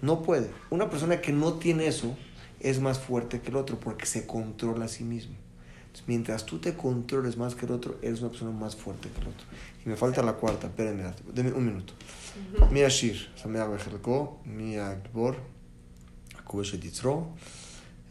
[0.02, 0.50] No puede.
[0.70, 2.16] Una persona que no tiene eso
[2.60, 5.34] es más fuerte que el otro porque se controla a sí mismo.
[5.86, 9.20] Entonces, mientras tú te controles más que el otro, eres una persona más fuerte que
[9.20, 9.46] el otro.
[9.84, 11.92] Y me falta la cuarta, espérenme, denme un minuto.
[12.70, 15.36] Mia Shir, Samea Bejerko, Mia Gbor,
[16.38, 17.28] Akubeshe Ditzro,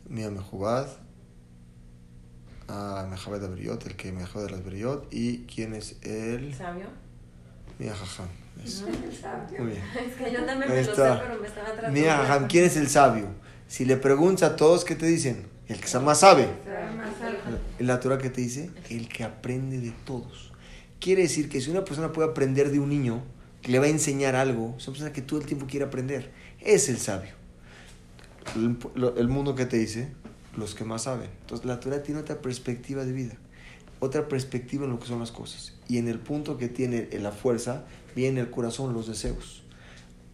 [0.08, 0.88] Mia Mejubad,
[2.74, 6.54] a Mejavet Abriot, el que Mejavet las Abriot, y quién es el...
[6.54, 6.88] Sabio.
[7.80, 8.28] Mía Jajam.
[8.64, 8.82] Es...
[8.82, 9.84] Muy bien.
[10.08, 12.02] Es que yo también lo sé, pero me estaba tratando.
[12.02, 13.28] Jajam, ¿quién es el sabio?
[13.68, 15.48] Si le preguntas a todos, ¿qué te dicen?
[15.68, 16.48] El que más sabe.
[17.80, 20.52] El natural que te dice, el que aprende de todos.
[21.00, 23.24] Quiere decir que si una persona puede aprender de un niño,
[23.62, 26.32] que le va a enseñar algo, es una persona que todo el tiempo quiere aprender.
[26.60, 27.32] Es el sabio.
[28.56, 28.78] El,
[29.18, 30.10] el mundo que te dice,
[30.56, 31.30] los que más saben.
[31.42, 33.36] Entonces la Torah tiene otra perspectiva de vida,
[34.00, 35.74] otra perspectiva en lo que son las cosas.
[35.88, 37.86] Y en el punto que tiene la fuerza,
[38.16, 39.64] viene el corazón, los deseos.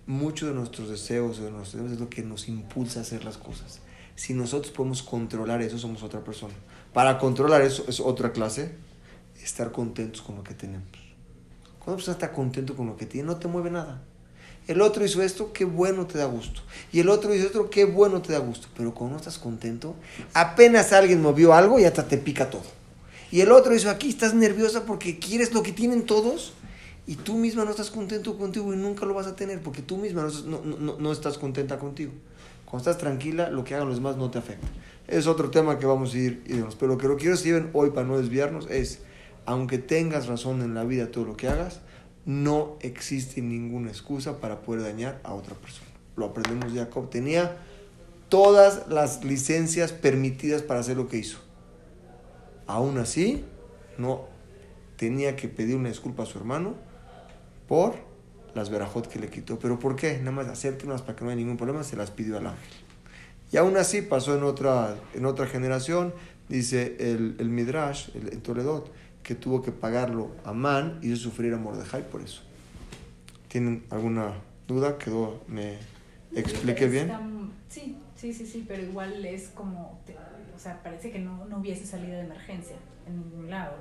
[0.05, 3.38] Muchos de nuestros deseos, de nuestros deseos es lo que nos impulsa a hacer las
[3.38, 3.80] cosas.
[4.15, 6.53] Si nosotros podemos controlar eso, somos otra persona.
[6.93, 8.76] Para controlar eso es otra clase,
[9.41, 10.89] estar contentos con lo que tenemos.
[11.80, 14.03] Cuando una está contento con lo que tiene, no te mueve nada.
[14.70, 16.61] El otro hizo esto, qué bueno te da gusto.
[16.91, 18.67] Y el otro hizo esto, qué bueno te da gusto.
[18.78, 19.95] Pero cuando no estás contento,
[20.36, 22.61] apenas alguien movió algo y hasta te pica todo.
[23.32, 26.53] Y el otro hizo aquí, estás nerviosa porque quieres lo que tienen todos
[27.07, 29.97] y tú misma no estás contento contigo y nunca lo vas a tener porque tú
[29.97, 32.11] misma no, estás contenta contigo.
[32.65, 34.67] Cuando estás tranquila, lo que hagan los demás no te afecta.
[35.07, 36.76] Es otro tema que vamos a ir y demás.
[36.76, 38.99] Pero lo que quiero decir hoy para no desviarnos es,
[39.47, 41.82] aunque tengas razón en la vida todo lo que hagas,
[42.30, 45.89] no existe ninguna excusa para poder dañar a otra persona.
[46.15, 47.09] Lo aprendemos de Jacob.
[47.09, 47.57] Tenía
[48.30, 51.39] todas las licencias permitidas para hacer lo que hizo.
[52.67, 53.43] Aún así,
[53.97, 54.27] no
[54.95, 56.75] tenía que pedir una disculpa a su hermano
[57.67, 57.95] por
[58.53, 59.57] las verajot que le quitó.
[59.57, 60.19] ¿Pero por qué?
[60.19, 62.73] Nada más acérquenos para que no haya ningún problema, se las pidió al ángel.
[63.51, 66.13] Y aún así pasó en otra, en otra generación,
[66.47, 68.86] dice el, el Midrash, el, en Toledo,
[69.30, 72.41] que tuvo que pagarlo a Man y hizo sufrir a Mordejai por eso.
[73.47, 74.34] ¿Tienen alguna
[74.67, 74.97] duda?
[74.97, 75.77] ¿Quedó, me
[76.34, 77.11] expliqué bien?
[77.11, 77.21] Está-
[77.67, 80.01] sí, sí, sí, sí, pero igual es como,
[80.55, 83.75] o sea, parece que no, no hubiese salida de emergencia en ningún lado,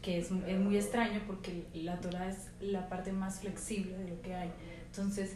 [0.00, 4.22] que es, es muy extraño porque la Torah es la parte más flexible de lo
[4.22, 4.50] que hay.
[4.86, 5.34] Entonces,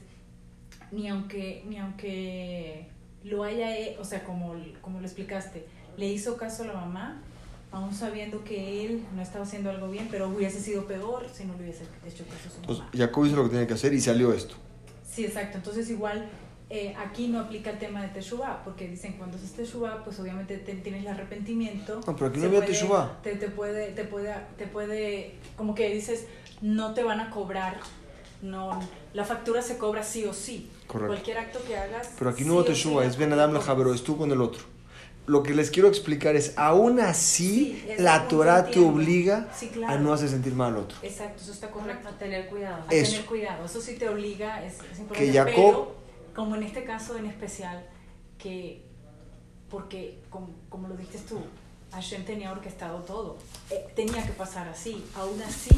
[0.90, 2.88] ni aunque, ni aunque
[3.24, 3.68] lo haya,
[4.00, 5.66] o sea, como, como lo explicaste,
[5.98, 7.22] le hizo caso a la mamá,
[7.72, 11.54] aún sabiendo que él no estaba haciendo algo bien, pero hubiese sido peor si no
[11.54, 12.90] le hubiese hecho caso a su Entonces, mamá.
[12.96, 14.54] Jacob hizo lo que tenía que hacer y salió esto.
[15.08, 15.56] Sí, exacto.
[15.58, 16.28] Entonces igual
[16.68, 20.56] eh, aquí no aplica el tema de Teshuvah, porque dicen cuando haces Teshuvah, pues obviamente
[20.58, 22.00] te- tienes el arrepentimiento.
[22.06, 23.20] No, pero aquí no había Teshuvah.
[23.22, 26.26] Te, te puede, te puede, te puede, como que dices,
[26.60, 27.78] no te van a cobrar,
[28.42, 28.80] no,
[29.14, 30.70] la factura se cobra sí o sí.
[30.86, 31.08] Correcto.
[31.12, 32.10] Cualquier acto que hagas.
[32.18, 33.62] Pero aquí no hubo sí Teshuvah, la es Ben Adam cobras.
[33.64, 34.62] Lejabero, es tú con el otro.
[35.26, 39.72] Lo que les quiero explicar es, aún así, Sí, la Torah te obliga Sí, a
[39.72, 40.00] claro.
[40.00, 40.96] no hacer sentir mal al otro.
[41.02, 42.08] Exacto, eso está correcto.
[42.08, 42.84] A tener cuidado.
[42.88, 43.12] a Eso.
[43.12, 43.64] tener cuidado.
[43.64, 45.26] Eso sí te obliga, es, es importante.
[45.26, 45.94] Que Jacob- Pero,
[46.34, 47.86] como en este caso en especial,
[48.38, 48.84] que,
[49.68, 51.38] porque como, como lo dijiste tú,
[51.92, 53.36] Hashem tenía orquestado todo.
[53.70, 55.04] Eh, tenía que pasar así.
[55.14, 55.70] Aún así,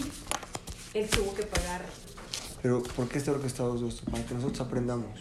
[0.94, 1.84] él tuvo que pagar.
[2.62, 4.10] Pero, ¿por qué está orquestado todo esto?
[4.10, 5.20] Para que nosotros aprendamos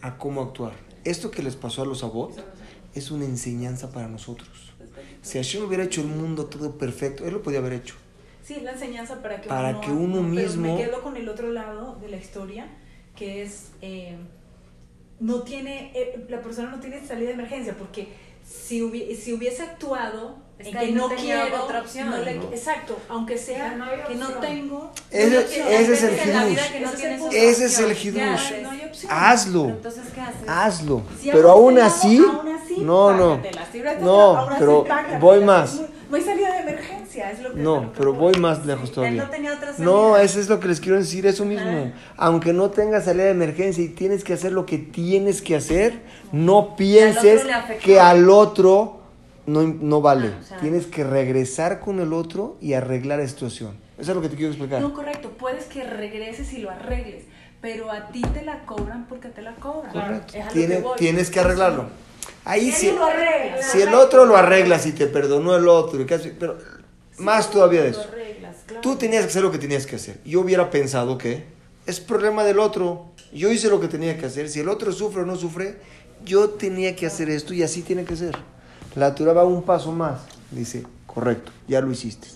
[0.00, 0.72] a cómo actuar.
[1.04, 2.32] Esto que les pasó a los Abot
[2.96, 4.48] es una enseñanza para nosotros.
[5.22, 7.94] Si Hashem hubiera hecho el mundo todo perfecto, él lo podía haber hecho.
[8.44, 11.16] Sí, es la enseñanza para que Para uno, que uno pero mismo- me quedo con
[11.16, 12.68] el otro lado de la historia,
[13.16, 13.70] que es.
[13.82, 14.16] eh,
[15.18, 15.90] no tiene.
[15.94, 18.08] eh, la persona no tiene salida de emergencia, porque
[18.44, 20.44] si, hubi- si hubiese actuado.
[20.58, 22.44] Es que que no quiero, otra opción, no le- ¿no?
[22.44, 24.90] exacto, aunque sea no que no tengo.
[25.10, 26.72] Ese- ese es el hidush.
[26.72, 28.14] que no Ese es el otra Ese es el opción.
[28.14, 28.20] ¿Qué
[28.88, 29.06] hidush.
[29.10, 30.48] Hazlo, entonces, ¿qué haces?
[30.48, 31.02] hazlo.
[31.20, 33.40] Si Pero aún así, aún así, no, no.
[34.00, 34.86] No, aún así, pero
[35.20, 35.74] voy más.
[35.74, 38.32] No, no hay salida de emergencia, es lo que No, pero voy.
[38.38, 39.24] más lejos Él todavía.
[39.24, 39.84] no tenía otra salida.
[39.84, 41.92] No, eso es lo que les quiero decir, eso mismo.
[42.16, 46.00] Aunque no tengas salida de emergencia y tienes que hacer lo que tienes que hacer,
[46.32, 47.42] no pienses
[47.82, 49.00] que al otro
[49.46, 50.28] no, no vale.
[50.34, 50.58] Ah, o sea.
[50.58, 53.76] Tienes que regresar con el otro y arreglar la situación.
[53.98, 54.80] Eso es lo que te quiero explicar.
[54.82, 57.24] No, correcto, puedes que regreses y lo arregles,
[57.60, 59.92] pero a ti te la cobran porque te la cobran.
[59.92, 60.34] Correcto.
[60.36, 60.96] Es a lo Tiene- que voy.
[60.98, 61.86] tienes que arreglarlo.
[62.44, 66.06] Ahí Si lo arregla, Si el otro lo arregla, si te perdonó el otro, y
[66.06, 66.58] casi- pero
[67.18, 68.02] más todavía de eso.
[68.02, 68.82] arreglas, claro.
[68.82, 70.18] Tú tenías que hacer lo que tenías que hacer.
[70.24, 71.44] Yo hubiera pensado que
[71.86, 73.06] es problema del otro.
[73.32, 74.48] Yo hice lo que tenía que hacer.
[74.48, 75.76] Si el otro sufre o no sufre,
[76.24, 78.36] yo tenía que hacer esto y así tiene que ser.
[78.96, 80.20] La Torah va un paso más.
[80.50, 82.28] Dice, correcto, ya lo hiciste.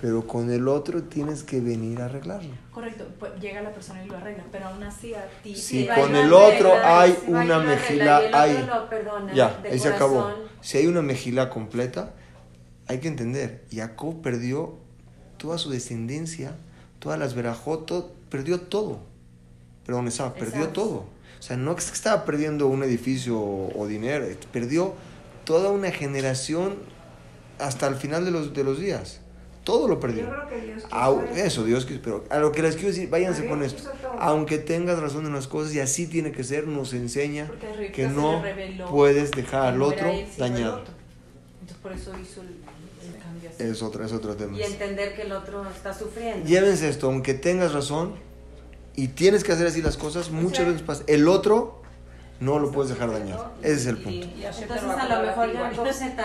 [0.00, 2.50] Pero con el otro tienes que venir a arreglarlo.
[2.72, 5.56] Correcto, pues llega la persona y lo arregla, pero aún así a ti.
[5.56, 8.68] Si con el otro hay si una mejila, hay...
[8.88, 10.30] perdona Ya, ahí se acabó.
[10.60, 12.12] Si hay una mejila completa,
[12.86, 14.76] hay que entender, Jacob perdió
[15.36, 16.52] toda su descendencia,
[17.00, 19.00] todas las verajot, todo- perdió todo.
[19.84, 21.06] Perdón, Esau, perdió todo.
[21.38, 24.94] O sea, no es que estaba perdiendo un edificio o, o dinero, perdió
[25.48, 26.76] toda una generación
[27.58, 29.20] hasta el final de los, de los días.
[29.64, 30.24] Todo lo perdió.
[30.24, 31.34] Yo creo que Dios quiso eso.
[31.46, 33.90] eso, Dios quiso, pero a lo que les quiero decir, váyanse con esto.
[34.18, 37.50] Aunque tengas razón en las cosas, y así tiene que ser, nos enseña
[37.94, 40.82] que no reveló puedes dejar al otro dañado.
[40.82, 40.92] otro.
[41.62, 43.62] Entonces por eso hizo el, el cambio así.
[43.62, 44.54] Es otro, es otro tema.
[44.54, 46.46] Y entender que el otro está sufriendo.
[46.46, 48.16] Llévense esto, aunque tengas razón
[48.94, 51.04] y tienes que hacer así las cosas, muchas sea, veces pasa.
[51.06, 51.78] El otro
[52.40, 53.50] no lo puedes dejar dañar.
[53.62, 54.26] Ese es el punto.
[54.36, 55.56] Entonces a lo mejor ti